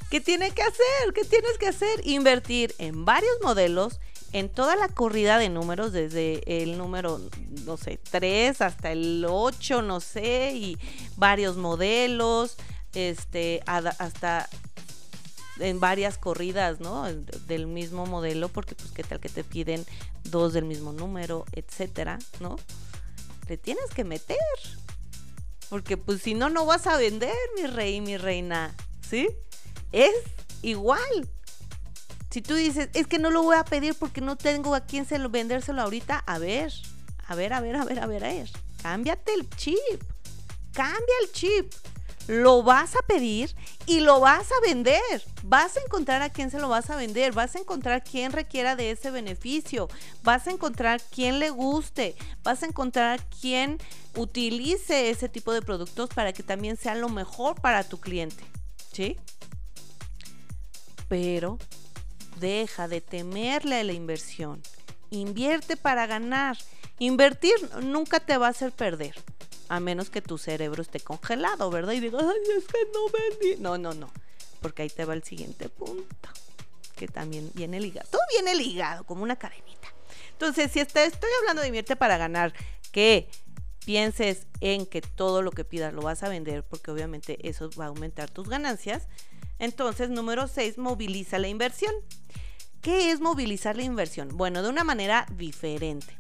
¿Qué 0.10 0.22
tiene 0.22 0.52
que 0.52 0.62
hacer? 0.62 1.14
¿Qué 1.14 1.26
tienes 1.26 1.58
que 1.60 1.68
hacer? 1.68 2.08
Invertir 2.08 2.74
en 2.78 3.04
varios 3.04 3.34
modelos, 3.44 4.00
en 4.32 4.48
toda 4.48 4.78
la 4.78 4.88
corrida 4.88 5.38
de 5.38 5.50
números, 5.50 5.92
desde 5.92 6.64
el 6.64 6.78
número, 6.78 7.20
no 7.66 7.76
sé, 7.76 8.00
3 8.12 8.62
hasta 8.62 8.94
el 8.94 9.26
8, 9.28 9.82
no 9.82 10.00
sé, 10.00 10.54
y 10.56 10.78
varios 11.18 11.58
modelos, 11.58 12.56
este, 12.94 13.62
hasta 13.66 14.48
en 15.60 15.82
varias 15.82 16.18
corridas, 16.18 16.80
¿no? 16.80 17.14
Del 17.46 17.68
mismo 17.68 18.06
modelo, 18.06 18.48
porque 18.48 18.74
pues 18.74 18.92
qué 18.94 19.04
tal 19.04 19.20
que 19.20 19.28
te 19.28 19.44
piden 19.44 19.86
dos 20.24 20.54
del 20.54 20.64
mismo 20.64 20.94
número, 20.94 21.44
etcétera, 21.52 22.20
¿no? 22.40 22.56
Le 23.50 23.58
tienes 23.58 23.90
que 23.94 24.06
meter. 24.06 24.38
Porque 25.70 25.98
pues 25.98 26.22
si 26.22 26.34
no, 26.34 26.50
no 26.50 26.66
vas 26.66 26.88
a 26.88 26.98
vender, 26.98 27.36
mi 27.56 27.68
rey, 27.68 28.02
mi 28.02 28.18
reina, 28.18 28.76
¿sí? 29.08 29.28
Es 29.92 30.14
igual. 30.62 31.30
Si 32.30 32.42
tú 32.42 32.56
dices, 32.56 32.90
es 32.94 33.08
que 33.08 33.18
no 33.18 33.32
lo 33.32 33.44
voy 33.44 33.56
a 33.56 33.64
pedir 33.64 33.96
porque 33.96 34.22
no 34.22 34.36
tengo 34.36 34.76
a 34.76 34.82
quién 34.82 35.06
se 35.06 35.18
lo, 35.20 35.30
vendérselo 35.30 35.82
ahorita, 35.82 36.20
a 36.20 36.38
ver, 36.38 36.72
a 37.28 37.36
ver, 37.36 37.54
a 37.54 37.62
ver, 37.62 37.76
a 37.78 37.86
ver, 37.86 38.00
a 38.00 38.08
ver, 38.08 38.26
a 38.26 38.28
ver. 38.28 38.50
Cámbiate 38.82 39.34
el 39.34 39.50
chip. 39.52 40.04
Cambia 40.74 41.16
el 41.24 41.32
chip 41.32 41.74
lo 42.28 42.64
vas 42.64 42.96
a 42.96 43.02
pedir 43.06 43.56
y 43.86 44.00
lo 44.00 44.20
vas 44.20 44.52
a 44.52 44.68
vender. 44.68 45.02
Vas 45.44 45.78
a 45.78 45.82
encontrar 45.82 46.22
a 46.22 46.30
quién 46.30 46.50
se 46.50 46.60
lo 46.60 46.70
vas 46.70 46.90
a 46.90 46.96
vender, 46.96 47.34
vas 47.34 47.56
a 47.56 47.60
encontrar 47.60 48.04
quién 48.04 48.32
requiera 48.32 48.76
de 48.76 48.92
ese 48.92 49.12
beneficio, 49.12 49.90
vas 50.24 50.48
a 50.48 50.52
encontrar 50.52 51.02
quién 51.12 51.40
le 51.40 51.50
guste, 51.50 52.16
vas 52.44 52.64
a 52.64 52.66
encontrar 52.66 53.24
quién 53.42 53.78
utilice 54.16 55.10
ese 55.10 55.30
tipo 55.30 55.54
de 55.54 55.62
productos 55.62 56.10
para 56.10 56.34
que 56.34 56.44
también 56.44 56.78
sea 56.78 56.96
lo 56.96 57.10
mejor 57.10 57.60
para 57.62 57.84
tu 57.84 58.00
cliente. 58.00 58.44
¿Sí? 58.92 59.18
Pero 61.08 61.60
deja 62.40 62.88
de 62.88 63.02
temerle 63.02 63.80
a 63.80 63.84
la 63.84 63.94
inversión. 63.94 64.62
Invierte 65.12 65.78
para 65.78 66.08
ganar. 66.08 66.58
Invertir 66.98 67.54
nunca 67.84 68.20
te 68.20 68.38
va 68.38 68.48
a 68.48 68.52
hacer 68.52 68.72
perder 68.72 69.14
a 69.70 69.80
menos 69.80 70.10
que 70.10 70.22
tu 70.22 70.38
cerebro 70.38 70.82
esté 70.82 71.00
congelado, 71.00 71.70
¿verdad? 71.70 71.94
Y 71.94 72.00
digo, 72.00 72.20
ay, 72.20 72.58
es 72.58 72.66
que 72.66 72.78
no 72.94 73.10
vendí. 73.10 73.62
No, 73.62 73.78
no, 73.78 73.94
no, 73.94 74.12
porque 74.62 74.84
ahí 74.84 74.90
te 74.90 75.06
va 75.06 75.14
el 75.14 75.24
siguiente 75.24 75.70
punto, 75.70 76.30
que 76.96 77.08
también 77.08 77.52
viene 77.54 77.80
ligado. 77.80 78.08
Todo 78.10 78.22
viene 78.32 78.56
ligado, 78.56 79.04
como 79.04 79.24
una 79.24 79.36
cadenita. 79.36 79.88
Entonces, 80.32 80.72
si 80.72 80.80
estoy 80.80 81.12
hablando 81.42 81.62
de 81.62 81.68
invierte 81.68 81.96
para 81.96 82.18
ganar, 82.18 82.54
que 82.92 83.30
pienses 83.86 84.48
en 84.62 84.86
que 84.86 85.02
todo 85.02 85.42
lo 85.42 85.52
que 85.52 85.64
pidas 85.64 85.94
lo 85.94 86.02
vas 86.02 86.24
a 86.24 86.30
vender, 86.30 86.64
porque 86.64 86.92
obviamente 86.92 87.48
eso 87.48 87.70
va 87.80 87.86
a 87.86 87.90
aumentar 87.90 88.30
tus 88.30 88.50
ganancias. 88.50 89.08
Entonces, 89.60 90.10
número 90.10 90.48
6, 90.48 90.78
moviliza 90.78 91.40
la 91.40 91.48
inversión. 91.48 91.94
¿Qué 92.82 93.12
es 93.12 93.20
movilizar 93.20 93.76
la 93.76 93.84
inversión? 93.84 94.30
Bueno, 94.36 94.62
de 94.62 94.70
una 94.70 94.84
manera 94.84 95.26
diferente. 95.32 96.18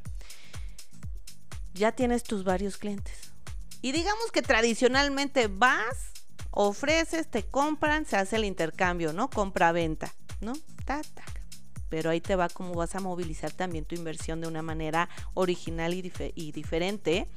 Ya 1.73 1.91
tienes 1.91 2.23
tus 2.23 2.43
varios 2.43 2.77
clientes 2.77 3.24
y 3.85 3.91
digamos 3.91 4.31
que 4.31 4.41
tradicionalmente 4.41 5.47
vas, 5.47 6.09
ofreces, 6.49 7.29
te 7.29 7.43
compran, 7.43 8.07
se 8.07 8.17
hace 8.17 8.37
el 8.37 8.45
intercambio, 8.45 9.13
¿no? 9.13 9.29
Compra-venta, 9.29 10.11
¿no? 10.41 10.53
Tac, 10.85 11.05
tac. 11.13 11.43
Pero 11.87 12.09
ahí 12.09 12.19
te 12.19 12.35
va 12.35 12.49
cómo 12.49 12.73
vas 12.73 12.95
a 12.95 12.99
movilizar 12.99 13.51
también 13.51 13.85
tu 13.85 13.93
inversión 13.93 14.41
de 14.41 14.47
una 14.47 14.63
manera 14.63 15.07
original 15.35 15.93
y, 15.93 16.51
diferente. 16.51 17.29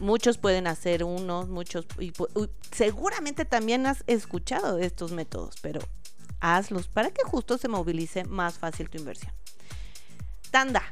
Muchos 0.00 0.38
pueden 0.38 0.66
hacer 0.66 1.04
unos, 1.04 1.48
muchos, 1.48 1.86
y, 2.00 2.12
seguramente 2.72 3.44
también 3.44 3.86
has 3.86 4.02
escuchado 4.08 4.80
estos 4.80 5.12
métodos, 5.12 5.54
pero 5.62 5.78
hazlos 6.40 6.88
para 6.88 7.12
que 7.12 7.22
justo 7.22 7.58
se 7.58 7.68
movilice 7.68 8.24
más 8.24 8.58
fácil 8.58 8.90
tu 8.90 8.98
inversión. 8.98 9.32
Tanda. 10.50 10.82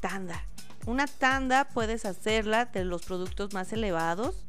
Tanda. 0.00 0.44
Una 0.86 1.06
tanda 1.06 1.68
puedes 1.68 2.04
hacerla 2.04 2.66
de 2.66 2.84
los 2.84 3.02
productos 3.02 3.52
más 3.52 3.72
elevados. 3.72 4.44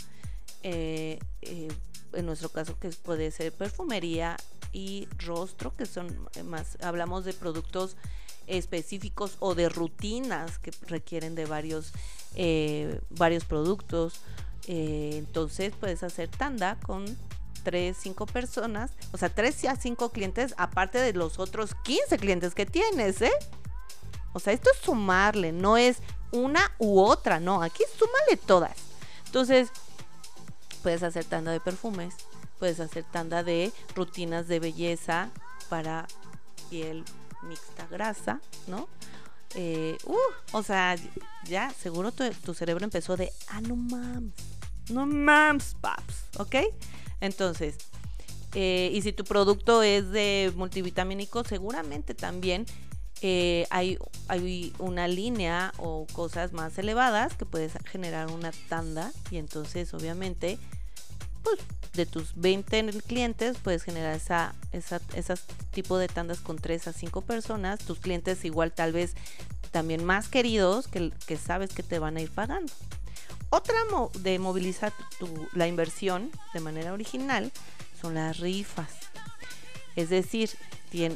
Eh, 0.63 1.19
eh, 1.41 1.67
en 2.13 2.25
nuestro 2.25 2.49
caso, 2.49 2.77
que 2.79 2.89
puede 2.89 3.31
ser 3.31 3.53
perfumería, 3.53 4.37
y 4.73 5.07
rostro, 5.25 5.75
que 5.75 5.85
son 5.85 6.29
más, 6.45 6.77
hablamos 6.81 7.25
de 7.25 7.33
productos 7.33 7.97
específicos 8.47 9.35
o 9.39 9.55
de 9.55 9.69
rutinas 9.69 10.59
que 10.59 10.71
requieren 10.87 11.35
de 11.35 11.45
varios, 11.45 11.91
eh, 12.35 12.99
varios 13.09 13.45
productos. 13.45 14.21
Entonces 14.67 15.73
puedes 15.77 16.03
hacer 16.03 16.29
tanda 16.29 16.77
con 16.85 17.05
3, 17.63 17.97
5 17.99 18.25
personas, 18.27 18.91
o 19.11 19.17
sea, 19.17 19.29
3 19.29 19.65
a 19.65 19.75
5 19.75 20.09
clientes, 20.11 20.53
aparte 20.57 20.99
de 20.99 21.13
los 21.13 21.39
otros 21.39 21.75
15 21.83 22.17
clientes 22.17 22.53
que 22.55 22.65
tienes, 22.65 23.21
¿eh? 23.21 23.31
O 24.33 24.39
sea, 24.39 24.53
esto 24.53 24.69
es 24.71 24.79
sumarle, 24.79 25.51
no 25.51 25.77
es 25.77 25.97
una 26.31 26.71
u 26.77 26.99
otra, 26.99 27.39
no, 27.39 27.61
aquí 27.61 27.83
súmale 27.97 28.37
todas. 28.37 28.75
Entonces, 29.25 29.69
puedes 30.83 31.03
hacer 31.03 31.25
tanda 31.25 31.51
de 31.51 31.59
perfumes, 31.59 32.15
puedes 32.59 32.79
hacer 32.79 33.03
tanda 33.03 33.43
de 33.43 33.71
rutinas 33.95 34.47
de 34.47 34.59
belleza 34.59 35.29
para 35.69 36.07
piel 36.69 37.03
mixta 37.43 37.87
grasa, 37.87 38.39
¿no? 38.67 38.87
Eh, 39.55 39.97
uh, 40.05 40.17
o 40.53 40.63
sea, 40.63 40.95
ya 41.45 41.71
seguro 41.71 42.11
tu, 42.11 42.53
cerebro 42.53 42.83
empezó 42.83 43.17
de, 43.17 43.31
ah, 43.49 43.61
no 43.61 43.75
mames, 43.75 44.33
no 44.89 45.05
mames, 45.05 45.75
paps, 45.81 46.25
¿ok? 46.37 46.55
Entonces, 47.19 47.75
eh, 48.53 48.91
y 48.93 49.01
si 49.01 49.11
tu 49.11 49.23
producto 49.23 49.83
es 49.83 50.09
de 50.11 50.51
multivitamínico, 50.55 51.43
seguramente 51.43 52.13
también 52.13 52.65
eh, 53.21 53.67
hay, 53.69 53.97
hay 54.27 54.73
una 54.79 55.07
línea 55.07 55.73
o 55.77 56.07
cosas 56.13 56.53
más 56.53 56.77
elevadas 56.77 57.35
que 57.35 57.45
puedes 57.45 57.73
generar 57.85 58.31
una 58.31 58.51
tanda 58.67 59.11
y 59.29 59.37
entonces 59.37 59.93
obviamente 59.93 60.57
pues 61.43 61.59
de 61.93 62.05
tus 62.05 62.33
20 62.35 62.93
clientes 63.05 63.57
puedes 63.61 63.83
generar 63.83 64.15
esa, 64.15 64.55
esa, 64.71 65.01
esas 65.13 65.43
tipo 65.71 65.97
de 65.97 66.07
tandas 66.07 66.39
con 66.39 66.57
3 66.57 66.87
a 66.87 66.93
5 66.93 67.21
personas, 67.21 67.79
tus 67.79 67.99
clientes 67.99 68.45
igual 68.45 68.71
tal 68.71 68.93
vez 68.93 69.13
también 69.71 70.03
más 70.03 70.27
queridos 70.27 70.87
que, 70.87 71.11
que 71.27 71.37
sabes 71.37 71.71
que 71.71 71.83
te 71.83 71.99
van 71.99 72.17
a 72.17 72.21
ir 72.21 72.31
pagando. 72.31 72.71
Otra 73.49 73.75
de 74.19 74.39
movilizar 74.39 74.93
la 75.53 75.67
inversión 75.67 76.31
de 76.53 76.61
manera 76.61 76.93
original 76.93 77.51
son 77.99 78.15
las 78.15 78.39
rifas. 78.39 78.89
Es 79.97 80.09
decir, 80.09 80.49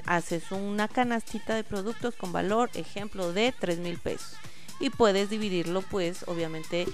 haces 0.05 0.51
una 0.51 0.87
canastita 0.87 1.55
de 1.55 1.63
productos 1.63 2.15
con 2.15 2.31
valor, 2.31 2.69
ejemplo, 2.73 3.33
de 3.33 3.53
3 3.57 3.79
mil 3.79 3.99
pesos. 3.99 4.33
Y 4.79 4.89
puedes 4.89 5.29
dividirlo, 5.29 5.81
pues, 5.81 6.23
obviamente, 6.27 6.85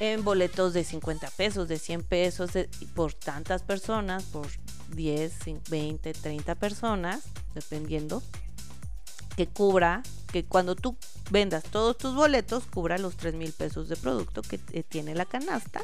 en 0.00 0.24
boletos 0.24 0.72
de 0.72 0.84
50 0.84 1.30
pesos, 1.30 1.68
de 1.68 1.78
100 1.78 2.02
pesos, 2.02 2.50
por 2.94 3.14
tantas 3.14 3.62
personas, 3.62 4.24
por 4.24 4.46
10, 4.90 5.32
20, 5.70 6.12
30 6.12 6.54
personas, 6.56 7.22
dependiendo, 7.54 8.22
que 9.36 9.46
cubra, 9.48 10.02
que 10.32 10.44
cuando 10.44 10.74
tú 10.74 10.96
vendas 11.30 11.64
todos 11.64 11.96
tus 11.98 12.14
boletos, 12.14 12.64
cubra 12.64 12.98
los 12.98 13.16
3 13.16 13.34
mil 13.34 13.52
pesos 13.52 13.88
de 13.88 13.96
producto 13.96 14.42
que 14.42 14.58
tiene 14.58 15.14
la 15.14 15.24
canasta. 15.24 15.82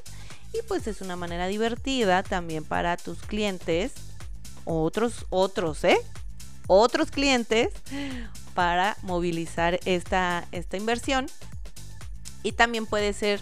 Y 0.52 0.62
pues 0.66 0.86
es 0.88 1.00
una 1.00 1.14
manera 1.14 1.46
divertida 1.46 2.22
también 2.22 2.64
para 2.64 2.96
tus 2.96 3.18
clientes 3.18 3.92
otros, 4.64 5.26
otros, 5.30 5.84
¿eh? 5.84 5.98
Otros 6.66 7.10
clientes 7.10 7.70
para 8.54 8.96
movilizar 9.02 9.80
esta, 9.84 10.46
esta 10.52 10.76
inversión. 10.76 11.26
Y 12.42 12.52
también 12.52 12.86
puede 12.86 13.12
ser 13.12 13.40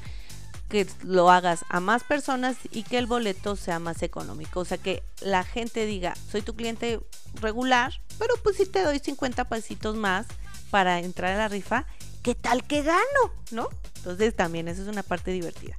que 0.68 0.86
lo 1.02 1.30
hagas 1.30 1.64
a 1.68 1.80
más 1.80 2.04
personas 2.04 2.56
y 2.70 2.82
que 2.82 2.98
el 2.98 3.06
boleto 3.06 3.56
sea 3.56 3.78
más 3.78 4.02
económico. 4.02 4.60
O 4.60 4.64
sea, 4.64 4.78
que 4.78 5.02
la 5.20 5.44
gente 5.44 5.86
diga, 5.86 6.14
soy 6.30 6.42
tu 6.42 6.54
cliente 6.54 7.00
regular, 7.34 7.92
pero 8.18 8.34
pues 8.42 8.56
si 8.56 8.66
te 8.66 8.82
doy 8.82 8.98
50 8.98 9.44
pesitos 9.44 9.96
más 9.96 10.26
para 10.70 10.98
entrar 11.00 11.32
a 11.34 11.38
la 11.38 11.48
rifa, 11.48 11.86
¿qué 12.22 12.34
tal 12.34 12.64
que 12.64 12.82
gano? 12.82 13.32
¿No? 13.50 13.68
Entonces 13.96 14.34
también 14.36 14.68
esa 14.68 14.82
es 14.82 14.88
una 14.88 15.02
parte 15.02 15.30
divertida 15.30 15.78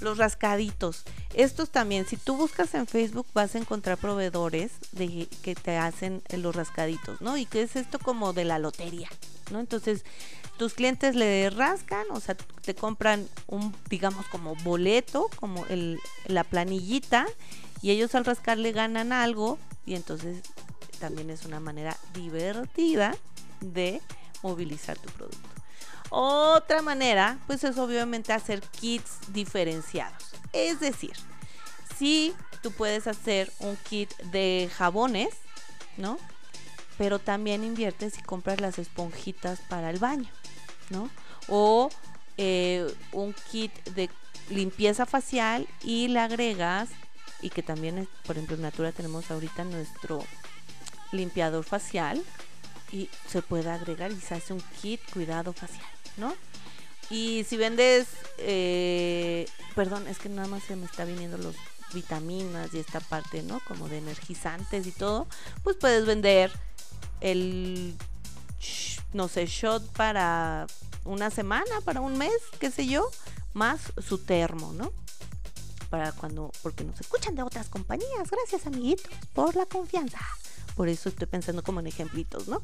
los 0.00 0.18
rascaditos. 0.18 1.04
Estos 1.34 1.70
también, 1.70 2.06
si 2.06 2.16
tú 2.16 2.36
buscas 2.36 2.74
en 2.74 2.86
Facebook 2.86 3.26
vas 3.34 3.54
a 3.54 3.58
encontrar 3.58 3.98
proveedores 3.98 4.72
de 4.92 5.28
que 5.42 5.54
te 5.54 5.76
hacen 5.76 6.22
los 6.30 6.54
rascaditos, 6.54 7.20
¿no? 7.20 7.36
Y 7.36 7.46
que 7.46 7.62
es 7.62 7.76
esto 7.76 7.98
como 7.98 8.32
de 8.32 8.44
la 8.44 8.58
lotería, 8.58 9.08
¿no? 9.50 9.60
Entonces, 9.60 10.04
tus 10.56 10.74
clientes 10.74 11.16
le 11.16 11.50
rascan, 11.50 12.06
o 12.10 12.20
sea, 12.20 12.36
te 12.36 12.74
compran 12.74 13.28
un, 13.46 13.74
digamos, 13.88 14.26
como 14.26 14.54
boleto, 14.56 15.28
como 15.36 15.66
el, 15.66 15.98
la 16.26 16.44
planillita, 16.44 17.26
y 17.82 17.90
ellos 17.90 18.14
al 18.14 18.24
rascarle 18.24 18.72
ganan 18.72 19.12
algo, 19.12 19.58
y 19.84 19.94
entonces 19.94 20.42
también 21.00 21.30
es 21.30 21.44
una 21.44 21.60
manera 21.60 21.96
divertida 22.14 23.16
de 23.60 24.00
movilizar 24.42 24.96
tu 24.98 25.10
producto. 25.10 25.43
Otra 26.10 26.82
manera, 26.82 27.38
pues 27.46 27.64
es 27.64 27.78
obviamente 27.78 28.32
hacer 28.32 28.60
kits 28.60 29.32
diferenciados. 29.32 30.34
Es 30.52 30.80
decir, 30.80 31.12
si 31.96 32.34
tú 32.62 32.70
puedes 32.72 33.06
hacer 33.06 33.52
un 33.58 33.76
kit 33.76 34.14
de 34.30 34.70
jabones, 34.76 35.30
¿no? 35.96 36.18
Pero 36.98 37.18
también 37.18 37.64
inviertes 37.64 38.18
y 38.18 38.22
compras 38.22 38.60
las 38.60 38.78
esponjitas 38.78 39.60
para 39.68 39.90
el 39.90 39.98
baño, 39.98 40.30
¿no? 40.90 41.10
O 41.48 41.90
eh, 42.36 42.92
un 43.12 43.34
kit 43.50 43.72
de 43.90 44.08
limpieza 44.50 45.06
facial 45.06 45.66
y 45.82 46.08
le 46.08 46.20
agregas, 46.20 46.90
y 47.40 47.50
que 47.50 47.62
también, 47.62 48.08
por 48.26 48.36
ejemplo, 48.36 48.56
en 48.56 48.62
Natura 48.62 48.92
tenemos 48.92 49.30
ahorita 49.30 49.64
nuestro 49.64 50.24
limpiador 51.12 51.64
facial 51.64 52.22
y 52.90 53.10
se 53.28 53.42
puede 53.42 53.70
agregar 53.70 54.12
y 54.12 54.20
se 54.20 54.34
hace 54.34 54.52
un 54.52 54.62
kit 54.80 55.00
cuidado 55.12 55.52
facial. 55.52 55.93
¿No? 56.16 56.34
Y 57.10 57.44
si 57.44 57.56
vendes, 57.56 58.08
eh, 58.38 59.46
perdón, 59.74 60.06
es 60.08 60.18
que 60.18 60.28
nada 60.28 60.48
más 60.48 60.62
se 60.64 60.76
me 60.76 60.86
está 60.86 61.04
viniendo 61.04 61.36
los 61.38 61.54
vitaminas 61.92 62.72
y 62.72 62.78
esta 62.78 63.00
parte, 63.00 63.42
¿no? 63.42 63.60
Como 63.66 63.88
de 63.88 63.98
energizantes 63.98 64.86
y 64.86 64.92
todo, 64.92 65.26
pues 65.62 65.76
puedes 65.76 66.06
vender 66.06 66.50
el, 67.20 67.94
no 69.12 69.28
sé, 69.28 69.46
shot 69.46 69.86
para 69.92 70.66
una 71.04 71.30
semana, 71.30 71.80
para 71.84 72.00
un 72.00 72.18
mes, 72.18 72.32
qué 72.58 72.70
sé 72.70 72.86
yo, 72.86 73.08
más 73.52 73.80
su 74.06 74.18
termo, 74.18 74.72
¿no? 74.72 74.92
Para 75.90 76.12
cuando, 76.12 76.50
porque 76.62 76.84
nos 76.84 77.00
escuchan 77.00 77.34
de 77.36 77.42
otras 77.42 77.68
compañías. 77.68 78.30
Gracias, 78.30 78.66
amiguitos, 78.66 79.06
por 79.32 79.54
la 79.54 79.66
confianza 79.66 80.18
por 80.74 80.88
eso 80.88 81.08
estoy 81.08 81.26
pensando 81.26 81.62
como 81.62 81.80
en 81.80 81.86
ejemplitos, 81.86 82.48
¿no? 82.48 82.60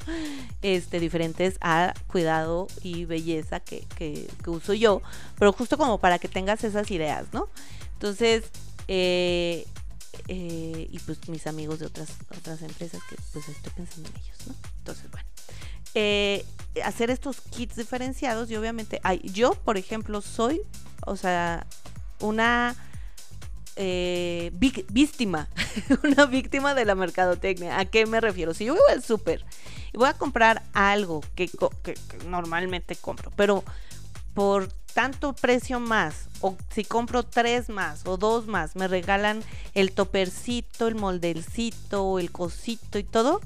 Este, 0.61 0.99
diferentes 0.99 1.57
a 1.61 1.93
cuidado 2.07 2.67
y 2.81 3.05
belleza 3.05 3.59
que, 3.59 3.85
que, 3.97 4.27
uso 4.47 4.73
yo, 4.73 5.01
pero 5.37 5.53
justo 5.53 5.77
como 5.77 5.99
para 5.99 6.19
que 6.19 6.27
tengas 6.27 6.63
esas 6.63 6.91
ideas, 6.91 7.27
¿no? 7.31 7.47
Entonces, 7.93 8.43
eh, 8.87 9.65
eh, 10.27 10.87
y 10.91 10.99
pues 10.99 11.27
mis 11.29 11.47
amigos 11.47 11.79
de 11.79 11.85
otras, 11.85 12.09
otras 12.37 12.61
empresas 12.61 13.01
que 13.09 13.15
pues 13.31 13.47
estoy 13.47 13.71
pensando 13.73 14.09
en 14.09 14.15
ellos, 14.17 14.37
¿no? 14.47 14.55
Entonces, 14.79 15.09
bueno. 15.11 15.27
Eh, 15.93 16.45
hacer 16.85 17.09
estos 17.09 17.41
kits 17.41 17.75
diferenciados 17.75 18.49
y 18.49 18.55
obviamente, 18.55 18.99
hay, 19.03 19.19
yo, 19.23 19.53
por 19.53 19.77
ejemplo, 19.77 20.21
soy, 20.21 20.61
o 21.05 21.17
sea, 21.17 21.65
una 22.19 22.75
eh, 23.75 24.51
víctima, 24.53 25.47
una 26.03 26.25
víctima 26.25 26.73
de 26.73 26.85
la 26.85 26.95
mercadotecnia. 26.95 27.79
¿A 27.79 27.85
qué 27.85 28.05
me 28.05 28.21
refiero? 28.21 28.53
Si 28.53 28.65
yo 28.65 28.73
voy 28.73 28.83
al 28.91 29.03
súper 29.03 29.45
y 29.93 29.97
voy 29.97 30.07
a 30.07 30.13
comprar 30.13 30.63
algo 30.73 31.21
que, 31.35 31.49
normalmente 32.27 32.95
compro, 32.95 33.31
pero 33.35 33.63
por 34.33 34.69
tanto 34.93 35.33
precio 35.33 35.79
más, 35.79 36.27
o 36.41 36.55
si 36.73 36.83
compro 36.83 37.23
tres 37.23 37.69
más 37.69 38.05
o 38.05 38.17
dos 38.17 38.47
más, 38.47 38.75
me 38.75 38.87
regalan 38.87 39.43
el 39.73 39.91
topercito, 39.91 40.87
el 40.87 40.95
moldelcito, 40.95 42.19
el 42.19 42.31
cosito 42.31 42.99
y 42.99 43.03
todo, 43.03 43.41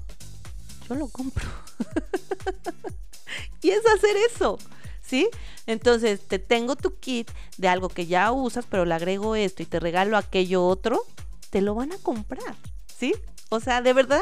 yo 0.87 0.95
lo 0.95 1.07
compro. 1.07 1.47
y 3.61 3.69
es 3.69 3.81
hacer 3.85 4.15
eso. 4.31 4.57
¿Sí? 5.05 5.29
Entonces, 5.67 6.21
te 6.27 6.39
tengo 6.39 6.75
tu 6.75 6.95
kit 6.99 7.29
de 7.57 7.67
algo 7.67 7.89
que 7.89 8.07
ya 8.07 8.31
usas, 8.31 8.65
pero 8.69 8.85
le 8.85 8.93
agrego 8.93 9.35
esto 9.35 9.63
y 9.63 9.65
te 9.65 9.79
regalo 9.79 10.17
aquello 10.17 10.65
otro, 10.65 11.01
te 11.49 11.61
lo 11.61 11.75
van 11.75 11.91
a 11.91 11.97
comprar, 11.97 12.55
¿sí? 12.97 13.13
O 13.49 13.59
sea, 13.59 13.81
de 13.81 13.93
verdad. 13.93 14.21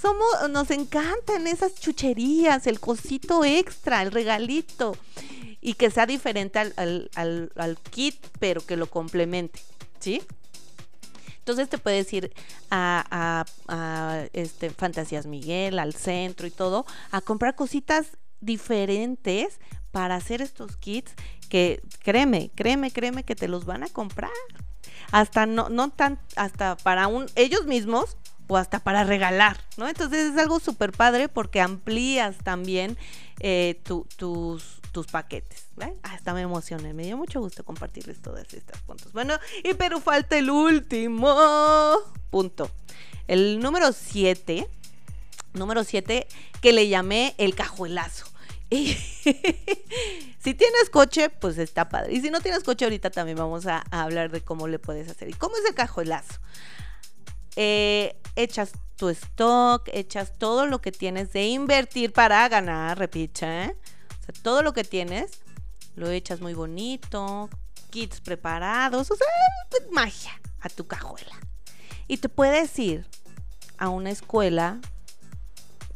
Somos, 0.00 0.50
nos 0.50 0.72
encantan 0.72 1.46
esas 1.46 1.76
chucherías, 1.76 2.66
el 2.66 2.80
cosito 2.80 3.44
extra, 3.44 4.02
el 4.02 4.10
regalito. 4.10 4.96
Y 5.60 5.74
que 5.74 5.92
sea 5.92 6.06
diferente 6.06 6.58
al, 6.58 7.08
al 7.14 7.78
kit, 7.92 8.16
pero 8.40 8.66
que 8.66 8.76
lo 8.76 8.88
complemente, 8.90 9.60
¿sí? 10.00 10.20
Entonces 11.42 11.68
te 11.68 11.78
puedes 11.78 12.12
ir 12.12 12.32
a, 12.70 13.44
a, 13.68 14.26
este, 14.32 14.70
Fantasías 14.70 15.26
Miguel, 15.26 15.80
al 15.80 15.92
centro 15.92 16.46
y 16.46 16.52
todo, 16.52 16.86
a 17.10 17.20
comprar 17.20 17.56
cositas 17.56 18.06
diferentes 18.42 19.58
para 19.90 20.16
hacer 20.16 20.42
estos 20.42 20.76
kits 20.76 21.12
que 21.48 21.82
créeme, 22.00 22.50
créeme, 22.54 22.90
créeme 22.90 23.24
que 23.24 23.34
te 23.34 23.48
los 23.48 23.64
van 23.64 23.82
a 23.82 23.88
comprar. 23.88 24.30
Hasta 25.10 25.46
no, 25.46 25.68
no 25.68 25.90
tan, 25.90 26.18
hasta 26.36 26.76
para 26.76 27.06
un, 27.06 27.26
ellos 27.34 27.66
mismos 27.66 28.16
o 28.48 28.56
hasta 28.56 28.80
para 28.80 29.04
regalar, 29.04 29.58
¿no? 29.76 29.88
Entonces 29.88 30.32
es 30.32 30.38
algo 30.38 30.60
súper 30.60 30.92
padre 30.92 31.28
porque 31.28 31.60
amplías 31.60 32.36
también 32.38 32.98
eh, 33.40 33.80
tus, 33.84 34.80
tus 34.92 35.06
paquetes. 35.06 35.66
Hasta 36.02 36.34
me 36.34 36.42
emocioné, 36.42 36.92
me 36.94 37.04
dio 37.04 37.16
mucho 37.16 37.40
gusto 37.40 37.64
compartirles 37.64 38.20
todas 38.20 38.52
estas 38.52 38.80
puntos. 38.82 39.12
Bueno, 39.12 39.34
y 39.64 39.74
pero 39.74 40.00
falta 40.00 40.38
el 40.38 40.50
último 40.50 41.34
punto. 42.30 42.70
El 43.26 43.60
número 43.60 43.92
7, 43.92 44.68
número 45.54 45.84
7 45.84 46.26
que 46.60 46.72
le 46.72 46.88
llamé 46.88 47.34
el 47.38 47.54
cajuelazo. 47.54 48.31
si 50.38 50.54
tienes 50.54 50.90
coche, 50.90 51.28
pues 51.28 51.58
está 51.58 51.88
padre. 51.88 52.14
Y 52.14 52.20
si 52.20 52.30
no 52.30 52.40
tienes 52.40 52.64
coche, 52.64 52.84
ahorita 52.84 53.10
también 53.10 53.36
vamos 53.36 53.66
a, 53.66 53.84
hablar 53.90 54.30
de 54.30 54.40
cómo 54.40 54.66
le 54.68 54.78
puedes 54.78 55.08
hacer. 55.10 55.28
¿Y 55.28 55.34
cómo 55.34 55.56
es 55.56 55.64
el 55.68 55.74
cajuelazo? 55.74 56.40
Eh, 57.56 58.16
echas 58.34 58.72
tu 58.96 59.10
stock, 59.10 59.88
echas 59.92 60.38
todo 60.38 60.66
lo 60.66 60.80
que 60.80 60.90
tienes 60.90 61.32
de 61.32 61.46
invertir 61.46 62.12
para 62.12 62.48
ganar, 62.48 62.98
repito, 62.98 63.44
¿eh? 63.44 63.76
O 64.20 64.24
sea, 64.24 64.42
todo 64.42 64.62
lo 64.62 64.72
que 64.72 64.84
tienes, 64.84 65.40
lo 65.94 66.08
echas 66.08 66.40
muy 66.40 66.54
bonito, 66.54 67.50
kits 67.90 68.20
preparados, 68.20 69.10
o 69.10 69.16
sea, 69.16 69.26
magia 69.90 70.40
a 70.60 70.68
tu 70.68 70.86
cajuela. 70.86 71.38
Y 72.08 72.16
te 72.16 72.28
puedes 72.28 72.78
ir 72.78 73.06
a 73.76 73.90
una 73.90 74.10
escuela 74.10 74.80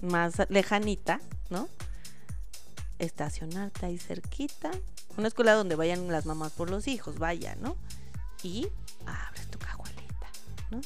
más 0.02 0.34
lejanita, 0.48 1.20
¿no? 1.48 1.68
Estacionarte 2.98 3.87
ahí 3.87 3.98
cerquita. 3.98 4.70
Una 5.16 5.28
escuela 5.28 5.54
donde 5.54 5.76
vayan 5.76 6.09
las 6.09 6.26
mamás 6.26 6.52
por 6.52 6.70
los 6.70 6.88
hijos, 6.88 7.18
vaya, 7.18 7.56
¿no? 7.56 7.76
Y 8.42 8.68
abres 9.06 9.48
tu 9.48 9.59
cajuelita, 9.59 10.28
¿no? 10.70 10.80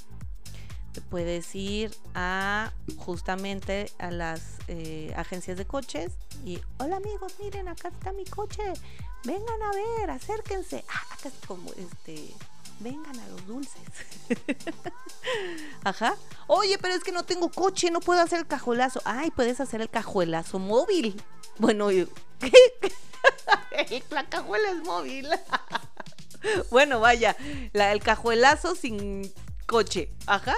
Te 0.93 1.01
puedes 1.01 1.55
ir 1.55 1.95
a 2.15 2.73
justamente 2.97 3.93
a 3.99 4.11
las 4.11 4.59
eh, 4.69 5.13
agencias 5.17 5.57
de 5.57 5.65
coches 5.65 6.13
y, 6.45 6.61
hola 6.79 6.97
amigos, 6.97 7.35
miren, 7.41 7.69
acá 7.69 7.89
está 7.89 8.13
mi 8.13 8.25
coche, 8.25 8.63
vengan 9.25 9.63
a 9.63 9.71
ver, 9.73 10.11
acérquense. 10.11 10.85
Ah, 10.89 11.03
acá 11.13 11.29
es 11.29 11.47
como 11.47 11.71
este, 11.75 12.35
vengan 12.81 13.19
a 13.19 13.29
los 13.29 13.47
dulces. 13.47 13.83
Ajá. 15.85 16.17
Oye, 16.47 16.79
pero 16.79 16.95
es 16.95 17.05
que 17.05 17.13
no 17.13 17.25
tengo 17.25 17.51
coche, 17.51 17.91
no 17.91 18.01
puedo 18.01 18.21
hacer 18.21 18.41
el 18.41 18.47
cajuelazo. 18.47 19.01
Ay, 19.05 19.31
puedes 19.31 19.61
hacer 19.61 19.81
el 19.81 19.91
cajuelazo 19.91 20.59
móvil. 20.59 21.23
Bueno, 21.59 21.89
¿qué? 22.41 24.03
la 24.11 24.29
cajuela 24.29 24.71
es 24.71 24.83
móvil. 24.85 25.29
bueno, 26.71 27.01
vaya, 27.01 27.37
la, 27.73 27.93
el 27.93 28.01
cajuelazo 28.01 28.75
sin 28.75 29.33
coche. 29.67 30.11
Ajá. 30.27 30.57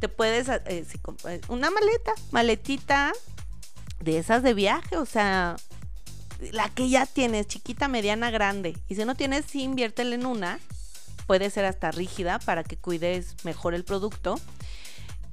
Te 0.00 0.08
puedes, 0.08 0.48
eh, 0.48 0.62
eh, 0.66 1.40
una 1.48 1.70
maleta, 1.70 2.12
maletita 2.30 3.12
de 4.00 4.18
esas 4.18 4.42
de 4.42 4.54
viaje, 4.54 4.96
o 4.96 5.06
sea, 5.06 5.56
la 6.52 6.68
que 6.68 6.88
ya 6.88 7.06
tienes, 7.06 7.46
chiquita, 7.46 7.88
mediana, 7.88 8.30
grande. 8.30 8.76
Y 8.88 8.96
si 8.96 9.04
no 9.04 9.14
tienes, 9.14 9.46
sí, 9.46 9.62
inviértela 9.62 10.14
en 10.14 10.26
una. 10.26 10.60
Puede 11.26 11.50
ser 11.50 11.64
hasta 11.64 11.90
rígida 11.90 12.38
para 12.38 12.64
que 12.64 12.76
cuides 12.76 13.36
mejor 13.44 13.74
el 13.74 13.84
producto. 13.84 14.40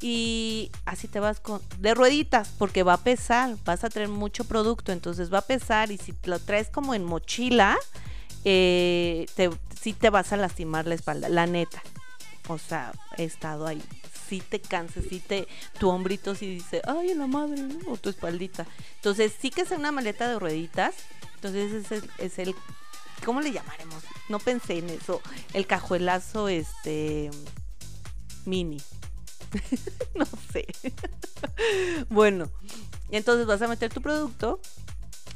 Y 0.01 0.71
así 0.85 1.07
te 1.07 1.19
vas 1.19 1.39
con 1.39 1.61
de 1.77 1.93
rueditas, 1.93 2.49
porque 2.57 2.81
va 2.81 2.93
a 2.93 3.03
pesar, 3.03 3.55
vas 3.65 3.83
a 3.83 3.89
tener 3.89 4.09
mucho 4.09 4.45
producto, 4.45 4.91
entonces 4.91 5.31
va 5.31 5.39
a 5.39 5.43
pesar. 5.43 5.91
Y 5.91 5.97
si 5.97 6.13
lo 6.23 6.39
traes 6.39 6.69
como 6.69 6.95
en 6.95 7.03
mochila, 7.03 7.77
eh, 8.43 9.27
te, 9.35 9.51
sí 9.79 9.93
te 9.93 10.09
vas 10.09 10.33
a 10.33 10.37
lastimar 10.37 10.87
la 10.87 10.95
espalda, 10.95 11.29
la 11.29 11.45
neta. 11.45 11.83
O 12.47 12.57
sea, 12.57 12.91
he 13.17 13.23
estado 13.23 13.67
ahí. 13.67 13.81
Si 14.27 14.39
te 14.39 14.59
cansas, 14.59 15.03
si 15.09 15.19
te, 15.19 15.47
tu 15.77 15.89
hombrito 15.89 16.33
sí 16.35 16.47
dice, 16.47 16.81
ay, 16.87 17.13
la 17.13 17.27
madre, 17.27 17.61
¿no? 17.61 17.91
o 17.91 17.97
tu 17.97 18.09
espaldita. 18.09 18.65
Entonces, 18.95 19.33
sí 19.39 19.51
que 19.51 19.61
es 19.61 19.71
una 19.71 19.91
maleta 19.91 20.27
de 20.29 20.39
rueditas. 20.39 20.95
Entonces, 21.35 21.91
es 22.17 22.39
el, 22.39 22.55
¿cómo 23.25 23.41
le 23.41 23.51
llamaremos? 23.51 24.03
No 24.29 24.39
pensé 24.39 24.79
en 24.79 24.89
eso. 24.89 25.21
El 25.53 25.67
cajuelazo, 25.67 26.47
este, 26.47 27.31
mini. 28.45 28.81
no 30.15 30.25
sé. 30.51 30.67
bueno, 32.09 32.49
entonces 33.09 33.45
vas 33.45 33.61
a 33.61 33.67
meter 33.67 33.93
tu 33.93 34.01
producto 34.01 34.59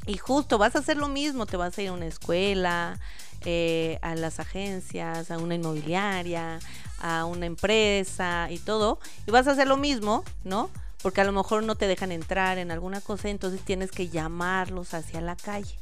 y 0.06 0.16
justo 0.16 0.58
vas 0.58 0.76
a 0.76 0.80
hacer 0.80 0.96
lo 0.96 1.08
mismo. 1.08 1.46
Te 1.46 1.56
vas 1.56 1.76
a 1.76 1.82
ir 1.82 1.88
a 1.88 1.92
una 1.92 2.06
escuela, 2.06 2.98
eh, 3.44 3.98
a 4.02 4.14
las 4.14 4.40
agencias, 4.40 5.30
a 5.30 5.38
una 5.38 5.54
inmobiliaria, 5.54 6.58
a 7.00 7.24
una 7.26 7.46
empresa 7.46 8.48
y 8.50 8.58
todo, 8.58 8.98
y 9.26 9.30
vas 9.30 9.46
a 9.46 9.52
hacer 9.52 9.68
lo 9.68 9.76
mismo, 9.76 10.24
¿no? 10.44 10.70
Porque 11.02 11.20
a 11.20 11.24
lo 11.24 11.32
mejor 11.32 11.62
no 11.62 11.76
te 11.76 11.86
dejan 11.86 12.10
entrar 12.10 12.58
en 12.58 12.70
alguna 12.70 13.00
cosa, 13.00 13.28
entonces 13.28 13.60
tienes 13.60 13.90
que 13.90 14.08
llamarlos 14.08 14.94
hacia 14.94 15.20
la 15.20 15.36
calle, 15.36 15.78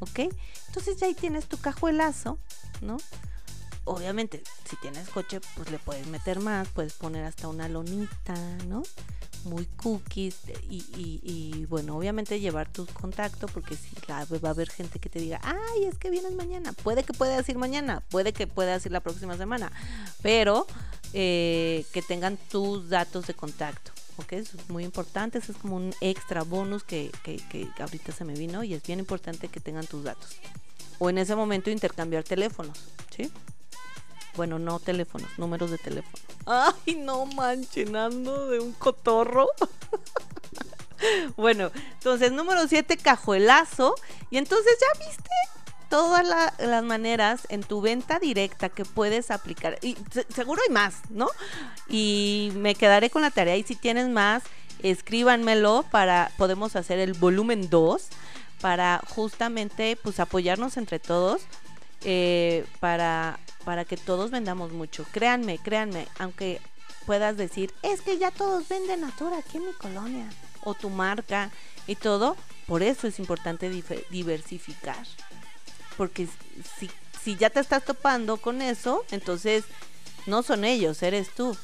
¿ok? 0.00 0.20
Entonces 0.68 0.96
ya 0.98 1.06
ahí 1.06 1.14
tienes 1.14 1.46
tu 1.46 1.58
cajuelazo, 1.58 2.38
¿no? 2.80 2.98
Obviamente, 3.84 4.42
si 4.68 4.76
tienes 4.76 5.08
coche, 5.08 5.40
pues 5.54 5.70
le 5.70 5.78
puedes 5.78 6.06
meter 6.08 6.40
más, 6.40 6.68
puedes 6.68 6.94
poner 6.94 7.24
hasta 7.24 7.48
una 7.48 7.68
lonita, 7.68 8.34
¿no? 8.66 8.82
muy 9.46 9.66
cookies 9.66 10.36
y, 10.68 11.64
bueno, 11.66 11.96
obviamente 11.96 12.40
llevar 12.40 12.70
tu 12.70 12.86
contacto 12.86 13.46
porque 13.46 13.76
si 13.76 13.88
va 14.08 14.48
a 14.48 14.50
haber 14.50 14.70
gente 14.70 14.98
que 14.98 15.08
te 15.08 15.18
diga, 15.18 15.40
ay, 15.42 15.84
es 15.84 15.96
que 15.96 16.10
vienes 16.10 16.34
mañana, 16.34 16.72
puede 16.72 17.02
que 17.04 17.12
puedas 17.12 17.48
ir 17.48 17.56
mañana, 17.56 18.02
puede 18.10 18.32
que 18.32 18.46
puedas 18.46 18.84
ir 18.84 18.92
la 18.92 19.00
próxima 19.00 19.36
semana, 19.36 19.72
pero 20.22 20.66
eh, 21.12 21.84
que 21.92 22.02
tengan 22.02 22.36
tus 22.36 22.88
datos 22.88 23.26
de 23.26 23.34
contacto. 23.34 23.92
¿Ok? 24.18 24.32
Eso 24.32 24.56
es 24.56 24.68
muy 24.70 24.84
importante, 24.84 25.38
eso 25.38 25.52
es 25.52 25.58
como 25.58 25.76
un 25.76 25.94
extra 26.00 26.42
bonus 26.42 26.84
que, 26.84 27.10
que, 27.22 27.68
ahorita 27.78 28.12
se 28.12 28.24
me 28.24 28.34
vino 28.34 28.64
y 28.64 28.74
es 28.74 28.82
bien 28.82 28.98
importante 28.98 29.48
que 29.48 29.60
tengan 29.60 29.86
tus 29.86 30.04
datos. 30.04 30.36
O 30.98 31.10
en 31.10 31.18
ese 31.18 31.36
momento 31.36 31.70
intercambiar 31.70 32.24
teléfonos, 32.24 32.78
¿sí? 33.14 33.30
Bueno, 34.34 34.58
no 34.58 34.78
teléfonos, 34.80 35.28
números 35.38 35.70
de 35.70 35.78
teléfono. 35.78 36.16
Ay, 36.46 36.94
no 36.96 37.26
manchen, 37.26 37.96
ando 37.96 38.46
de 38.48 38.60
un 38.60 38.72
cotorro. 38.72 39.48
bueno, 41.36 41.70
entonces 41.94 42.32
número 42.32 42.68
7, 42.68 42.96
cajuelazo. 42.98 43.94
Y 44.30 44.38
entonces 44.38 44.76
ya 44.80 45.06
viste 45.06 45.30
todas 45.96 46.52
las 46.58 46.84
maneras 46.84 47.46
en 47.48 47.62
tu 47.62 47.80
venta 47.80 48.18
directa 48.18 48.68
que 48.68 48.84
puedes 48.84 49.30
aplicar. 49.30 49.78
Y 49.80 49.96
seguro 50.28 50.60
hay 50.66 50.74
más, 50.74 50.96
¿no? 51.08 51.26
Y 51.88 52.52
me 52.56 52.74
quedaré 52.74 53.08
con 53.08 53.22
la 53.22 53.30
tarea. 53.30 53.56
Y 53.56 53.62
si 53.62 53.76
tienes 53.76 54.06
más, 54.10 54.42
escríbanmelo 54.82 55.86
para 55.90 56.30
podemos 56.36 56.76
hacer 56.76 56.98
el 56.98 57.14
volumen 57.14 57.70
2 57.70 58.08
para 58.60 59.00
justamente 59.08 59.98
pues 60.02 60.20
apoyarnos 60.20 60.76
entre 60.76 60.98
todos 60.98 61.40
eh, 62.04 62.66
para 62.78 63.38
para 63.64 63.86
que 63.86 63.96
todos 63.96 64.30
vendamos 64.30 64.72
mucho. 64.72 65.06
Créanme, 65.12 65.56
créanme, 65.56 66.08
aunque 66.18 66.60
puedas 67.06 67.38
decir, 67.38 67.72
es 67.82 68.02
que 68.02 68.18
ya 68.18 68.30
todos 68.30 68.68
venden 68.68 69.00
Natura 69.00 69.38
aquí 69.38 69.56
en 69.56 69.66
mi 69.66 69.72
colonia, 69.72 70.28
o 70.62 70.74
tu 70.74 70.90
marca 70.90 71.50
y 71.86 71.96
todo, 71.96 72.36
por 72.66 72.82
eso 72.82 73.06
es 73.06 73.18
importante 73.18 73.70
diversificar. 74.10 75.06
Porque 75.96 76.28
si, 76.78 76.90
si 77.22 77.36
ya 77.36 77.50
te 77.50 77.60
estás 77.60 77.84
topando 77.84 78.36
con 78.36 78.62
eso, 78.62 79.04
entonces 79.10 79.64
no 80.26 80.42
son 80.42 80.64
ellos, 80.64 81.02
eres 81.02 81.30
tú. 81.34 81.56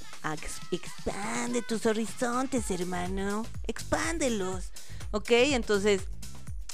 Expande 0.70 1.62
tus 1.62 1.84
horizontes, 1.86 2.70
hermano. 2.70 3.44
Expándelos. 3.66 4.70
¿Ok? 5.10 5.30
Entonces, 5.30 6.02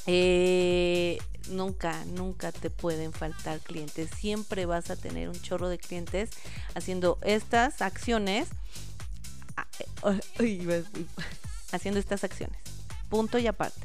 eh, 0.06 1.18
nunca, 1.48 2.04
nunca 2.04 2.52
te 2.52 2.68
pueden 2.68 3.12
faltar 3.12 3.60
clientes. 3.60 4.10
Siempre 4.18 4.66
vas 4.66 4.90
a 4.90 4.96
tener 4.96 5.30
un 5.30 5.40
chorro 5.40 5.68
de 5.68 5.78
clientes 5.78 6.30
haciendo 6.74 7.18
estas 7.22 7.80
acciones. 7.80 8.48
Ah, 9.56 9.66
eh, 10.40 10.84
haciendo 11.72 11.98
estas 11.98 12.22
acciones. 12.22 12.58
Punto 13.08 13.38
y 13.38 13.46
aparte. 13.46 13.80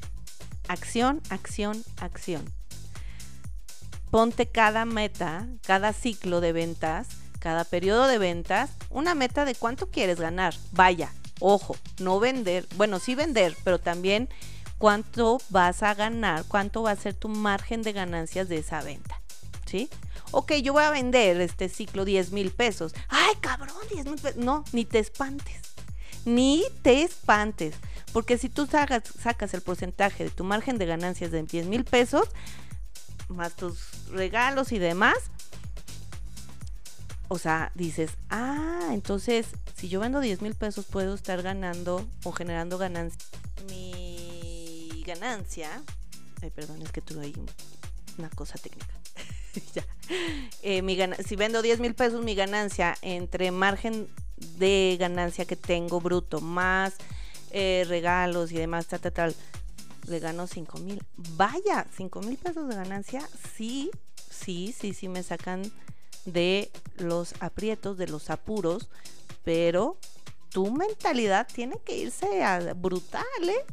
Acción, 0.67 1.21
acción, 1.29 1.83
acción. 1.97 2.43
Ponte 4.13 4.45
cada 4.45 4.85
meta, 4.85 5.47
cada 5.65 5.91
ciclo 5.91 6.39
de 6.39 6.51
ventas, 6.51 7.07
cada 7.39 7.63
periodo 7.63 8.05
de 8.05 8.19
ventas, 8.19 8.69
una 8.91 9.15
meta 9.15 9.43
de 9.43 9.55
cuánto 9.55 9.87
quieres 9.89 10.19
ganar. 10.19 10.53
Vaya, 10.71 11.11
ojo, 11.39 11.75
no 11.97 12.19
vender, 12.19 12.67
bueno, 12.75 12.99
sí 12.99 13.15
vender, 13.15 13.57
pero 13.63 13.79
también 13.79 14.29
cuánto 14.77 15.39
vas 15.49 15.81
a 15.81 15.95
ganar, 15.95 16.45
cuánto 16.47 16.83
va 16.83 16.91
a 16.91 16.95
ser 16.95 17.15
tu 17.15 17.27
margen 17.27 17.81
de 17.81 17.91
ganancias 17.91 18.47
de 18.49 18.59
esa 18.59 18.83
venta. 18.83 19.19
¿Sí? 19.65 19.89
Ok, 20.29 20.53
yo 20.61 20.73
voy 20.73 20.83
a 20.83 20.91
vender 20.91 21.41
este 21.41 21.67
ciclo 21.67 22.05
10 22.05 22.33
mil 22.33 22.51
pesos. 22.51 22.93
Ay, 23.09 23.33
cabrón, 23.41 23.75
10 23.91 24.05
mil 24.05 24.21
pesos. 24.21 24.37
No, 24.37 24.63
ni 24.73 24.85
te 24.85 24.99
espantes. 24.99 25.73
Ni 26.23 26.63
te 26.83 27.01
espantes. 27.01 27.73
Porque 28.11 28.37
si 28.37 28.47
tú 28.47 28.67
sacas, 28.67 29.01
sacas 29.19 29.55
el 29.55 29.61
porcentaje 29.61 30.25
de 30.25 30.29
tu 30.29 30.43
margen 30.43 30.77
de 30.77 30.85
ganancias 30.85 31.31
de 31.31 31.41
10 31.41 31.65
mil 31.65 31.83
pesos, 31.83 32.29
más 33.33 33.55
tus 33.55 34.07
regalos 34.11 34.71
y 34.71 34.79
demás, 34.79 35.17
o 37.27 37.37
sea, 37.37 37.71
dices, 37.75 38.11
ah, 38.29 38.89
entonces 38.91 39.47
si 39.75 39.89
yo 39.89 39.99
vendo 39.99 40.21
10 40.21 40.41
mil 40.41 40.55
pesos, 40.55 40.85
puedo 40.85 41.13
estar 41.13 41.41
ganando 41.41 42.07
o 42.23 42.31
generando 42.31 42.77
ganancia. 42.77 43.19
Mi 43.67 45.03
ganancia, 45.05 45.83
ay, 46.41 46.51
perdón, 46.51 46.81
es 46.81 46.91
que 46.91 47.01
tuve 47.01 47.25
ahí 47.25 47.33
una 48.17 48.29
cosa 48.29 48.57
técnica. 48.57 48.93
ya. 49.75 49.83
Eh, 50.61 50.81
mi 50.83 50.97
si 51.25 51.35
vendo 51.35 51.61
10 51.61 51.81
mil 51.81 51.95
pesos, 51.95 52.23
mi 52.23 52.33
ganancia 52.33 52.95
entre 53.01 53.51
margen 53.51 54.07
de 54.57 54.95
ganancia 54.97 55.43
que 55.43 55.57
tengo 55.57 55.99
bruto 55.99 56.39
más 56.39 56.95
eh, 57.51 57.83
regalos 57.87 58.53
y 58.53 58.55
demás, 58.55 58.87
tal, 58.87 59.01
tal, 59.01 59.11
tal, 59.11 59.35
le 60.07 60.19
gano 60.19 60.47
5 60.47 60.79
mil. 60.79 61.03
Vaya, 61.35 61.87
5 61.95 62.21
mil 62.21 62.37
pesos 62.37 62.67
de 62.67 62.75
ganancia, 62.75 63.27
sí, 63.55 63.91
sí, 64.29 64.73
sí, 64.77 64.93
sí 64.93 65.07
me 65.07 65.23
sacan 65.23 65.71
de 66.25 66.71
los 66.97 67.33
aprietos, 67.39 67.97
de 67.97 68.07
los 68.07 68.29
apuros, 68.29 68.89
pero 69.43 69.97
tu 70.49 70.71
mentalidad 70.71 71.47
tiene 71.51 71.77
que 71.83 71.97
irse 71.97 72.43
a 72.43 72.73
brutal, 72.73 73.23
¿eh? 73.43 73.65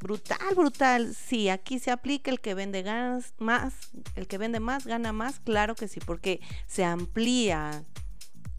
Brutal, 0.00 0.54
brutal. 0.54 1.14
Sí, 1.14 1.48
aquí 1.48 1.80
se 1.80 1.90
aplica 1.90 2.30
el 2.30 2.40
que 2.40 2.54
vende 2.54 2.82
ganas 2.82 3.34
más, 3.38 3.74
el 4.14 4.28
que 4.28 4.38
vende 4.38 4.60
más 4.60 4.86
gana 4.86 5.12
más, 5.12 5.40
claro 5.40 5.74
que 5.74 5.88
sí, 5.88 5.98
porque 5.98 6.40
se 6.68 6.84
amplía 6.84 7.84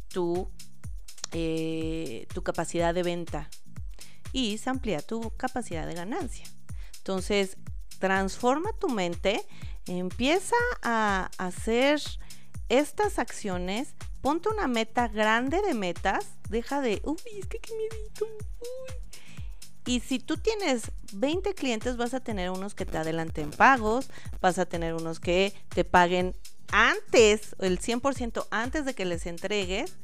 tu, 0.09 0.49
eh, 1.31 2.27
tu 2.33 2.43
capacidad 2.43 2.93
de 2.93 3.03
venta 3.03 3.49
y 4.33 4.57
se 4.57 4.69
amplía 4.69 4.99
tu 4.99 5.31
capacidad 5.37 5.87
de 5.87 5.93
ganancia. 5.93 6.45
Entonces, 6.99 7.57
transforma 7.99 8.71
tu 8.79 8.87
mente, 8.87 9.45
empieza 9.87 10.55
a 10.83 11.29
hacer 11.37 12.01
estas 12.69 13.19
acciones, 13.19 13.95
ponte 14.21 14.47
una 14.49 14.67
meta 14.67 15.07
grande 15.07 15.61
de 15.61 15.73
metas, 15.73 16.27
deja 16.49 16.79
de, 16.81 17.01
uy, 17.03 17.17
es 17.39 17.47
que 17.47 17.59
qué 17.59 17.73
miedito, 17.75 18.25
uy 18.25 18.99
y 19.89 20.01
si 20.01 20.19
tú 20.19 20.37
tienes 20.37 20.91
20 21.13 21.55
clientes, 21.55 21.97
vas 21.97 22.13
a 22.13 22.19
tener 22.19 22.51
unos 22.51 22.75
que 22.75 22.85
te 22.85 22.99
adelanten 22.99 23.49
pagos, 23.49 24.07
vas 24.39 24.59
a 24.59 24.67
tener 24.67 24.93
unos 24.93 25.19
que 25.19 25.51
te 25.69 25.83
paguen 25.83 26.35
antes, 26.71 27.55
el 27.57 27.79
100% 27.79 28.45
antes 28.51 28.85
de 28.85 28.93
que 28.93 29.05
les 29.05 29.25
entregues. 29.25 29.95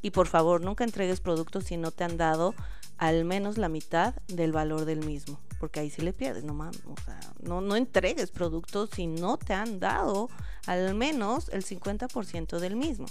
Y 0.00 0.12
por 0.12 0.28
favor, 0.28 0.62
nunca 0.62 0.84
entregues 0.84 1.20
productos 1.20 1.64
si 1.64 1.76
no 1.76 1.90
te 1.90 2.04
han 2.04 2.16
dado 2.16 2.54
al 2.98 3.24
menos 3.24 3.58
la 3.58 3.68
mitad 3.68 4.14
del 4.28 4.52
valor 4.52 4.84
del 4.84 5.04
mismo, 5.04 5.40
porque 5.58 5.80
ahí 5.80 5.90
sí 5.90 6.02
le 6.02 6.12
pierdes, 6.12 6.44
no 6.44 6.54
mames, 6.54 6.82
o 6.86 6.94
sea, 7.04 7.18
no, 7.42 7.60
no 7.60 7.76
entregues 7.76 8.30
productos 8.30 8.90
si 8.94 9.06
no 9.06 9.36
te 9.36 9.54
han 9.54 9.80
dado 9.80 10.28
al 10.66 10.94
menos 10.94 11.48
el 11.50 11.64
50% 11.64 12.58
del 12.58 12.76
mismo. 12.76 13.06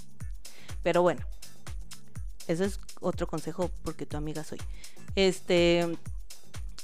Pero 0.82 1.02
bueno, 1.02 1.22
ese 2.48 2.66
es 2.66 2.80
otro 3.00 3.28
consejo 3.28 3.70
porque 3.84 4.06
tu 4.06 4.18
amiga 4.18 4.44
soy. 4.44 4.60
Este, 5.16 5.98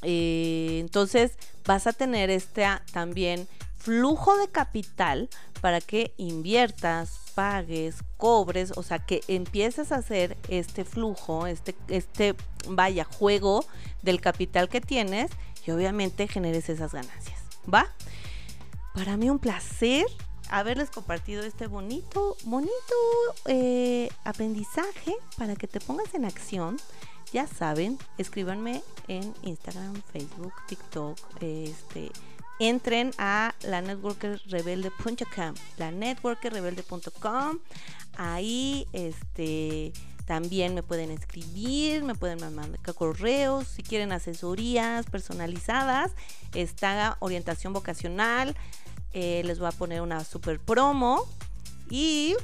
eh, 0.04 0.78
entonces 0.80 1.34
vas 1.66 1.88
a 1.88 1.94
tener 1.94 2.30
este 2.30 2.66
ah, 2.66 2.84
también 2.92 3.48
flujo 3.78 4.38
de 4.38 4.48
capital 4.50 5.30
para 5.62 5.82
que 5.82 6.14
inviertas, 6.18 7.29
pagues, 7.40 8.04
cobres, 8.18 8.74
o 8.76 8.84
sea, 8.84 9.00
que 9.00 9.22
empieces 9.30 9.94
a 9.94 9.96
hacer 9.96 10.36
este 10.50 10.84
flujo, 10.84 11.48
este, 11.48 11.74
este, 11.88 12.36
vaya, 12.68 13.06
juego 13.06 13.64
del 14.02 14.20
capital 14.20 14.68
que 14.68 14.82
tienes 14.82 15.32
y 15.66 15.72
obviamente 15.72 16.28
generes 16.28 16.68
esas 16.68 16.92
ganancias, 16.92 17.40
¿va? 17.74 17.88
Para 18.94 19.16
mí 19.16 19.30
un 19.30 19.40
placer 19.40 20.06
haberles 20.50 20.90
compartido 20.90 21.44
este 21.44 21.68
bonito, 21.68 22.36
bonito 22.44 22.74
eh, 23.46 24.10
aprendizaje 24.26 25.16
para 25.38 25.56
que 25.56 25.68
te 25.68 25.80
pongas 25.80 26.14
en 26.16 26.26
acción 26.26 26.76
ya 27.32 27.48
saben, 27.48 27.98
escríbanme 28.18 28.84
en 29.08 29.34
Instagram, 29.44 30.02
Facebook, 30.12 30.52
TikTok, 30.68 31.18
este, 31.40 32.12
entren 32.60 33.12
a 33.18 33.56
la 33.64 33.82
networkerrebelde.com, 33.82 35.54
la 35.78 35.92
networkerrebelde.com, 35.92 37.60
ahí 38.18 38.88
este 38.94 39.94
también 40.26 40.76
me 40.76 40.84
pueden 40.84 41.10
escribir, 41.10 42.04
me 42.04 42.14
pueden 42.14 42.40
mandar 42.54 42.80
correos, 42.94 43.68
si 43.68 43.82
quieren 43.82 44.12
asesorías 44.12 45.08
personalizadas, 45.08 46.12
está 46.54 47.18
orientación 47.20 47.74
vocacional, 47.74 48.56
eh, 49.14 49.42
les 49.44 49.58
voy 49.58 49.70
a 49.70 49.72
poner 49.72 50.02
una 50.02 50.24
super 50.24 50.60
promo 50.60 51.28
y 51.90 52.36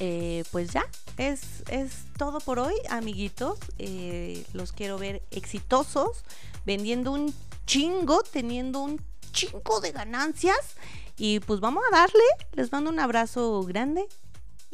eh, 0.00 0.42
pues 0.50 0.72
ya, 0.72 0.86
es, 1.18 1.62
es, 1.68 1.92
todo 2.18 2.40
por 2.40 2.58
hoy, 2.58 2.74
amiguitos. 2.88 3.58
Eh, 3.78 4.44
los 4.52 4.72
quiero 4.72 4.98
ver 4.98 5.22
exitosos, 5.30 6.24
vendiendo 6.64 7.12
un 7.12 7.34
chingo, 7.66 8.22
teniendo 8.22 8.80
un 8.80 9.00
chingo 9.32 9.80
de 9.80 9.92
ganancias. 9.92 10.76
Y 11.16 11.40
pues 11.40 11.60
vamos 11.60 11.84
a 11.90 11.96
darle. 11.96 12.24
Les 12.52 12.72
mando 12.72 12.90
un 12.90 12.98
abrazo 12.98 13.62
grande 13.62 14.06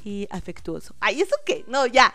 y 0.04 0.26
afectuoso. 0.30 0.94
Ay, 1.00 1.22
¿eso 1.22 1.36
qué? 1.44 1.64
No, 1.68 1.86
ya. 1.86 2.12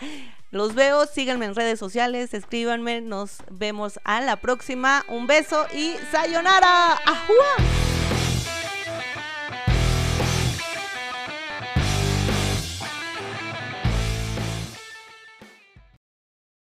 Los 0.51 0.73
veo, 0.73 1.05
síganme 1.05 1.45
en 1.45 1.55
redes 1.55 1.79
sociales, 1.79 2.33
escríbanme, 2.33 3.01
nos 3.01 3.39
vemos 3.51 3.99
a 4.03 4.21
la 4.21 4.37
próxima. 4.37 5.03
Un 5.09 5.27
beso 5.27 5.65
y 5.73 5.95
sayonara. 6.11 6.93
¡Ajua! 6.93 8.04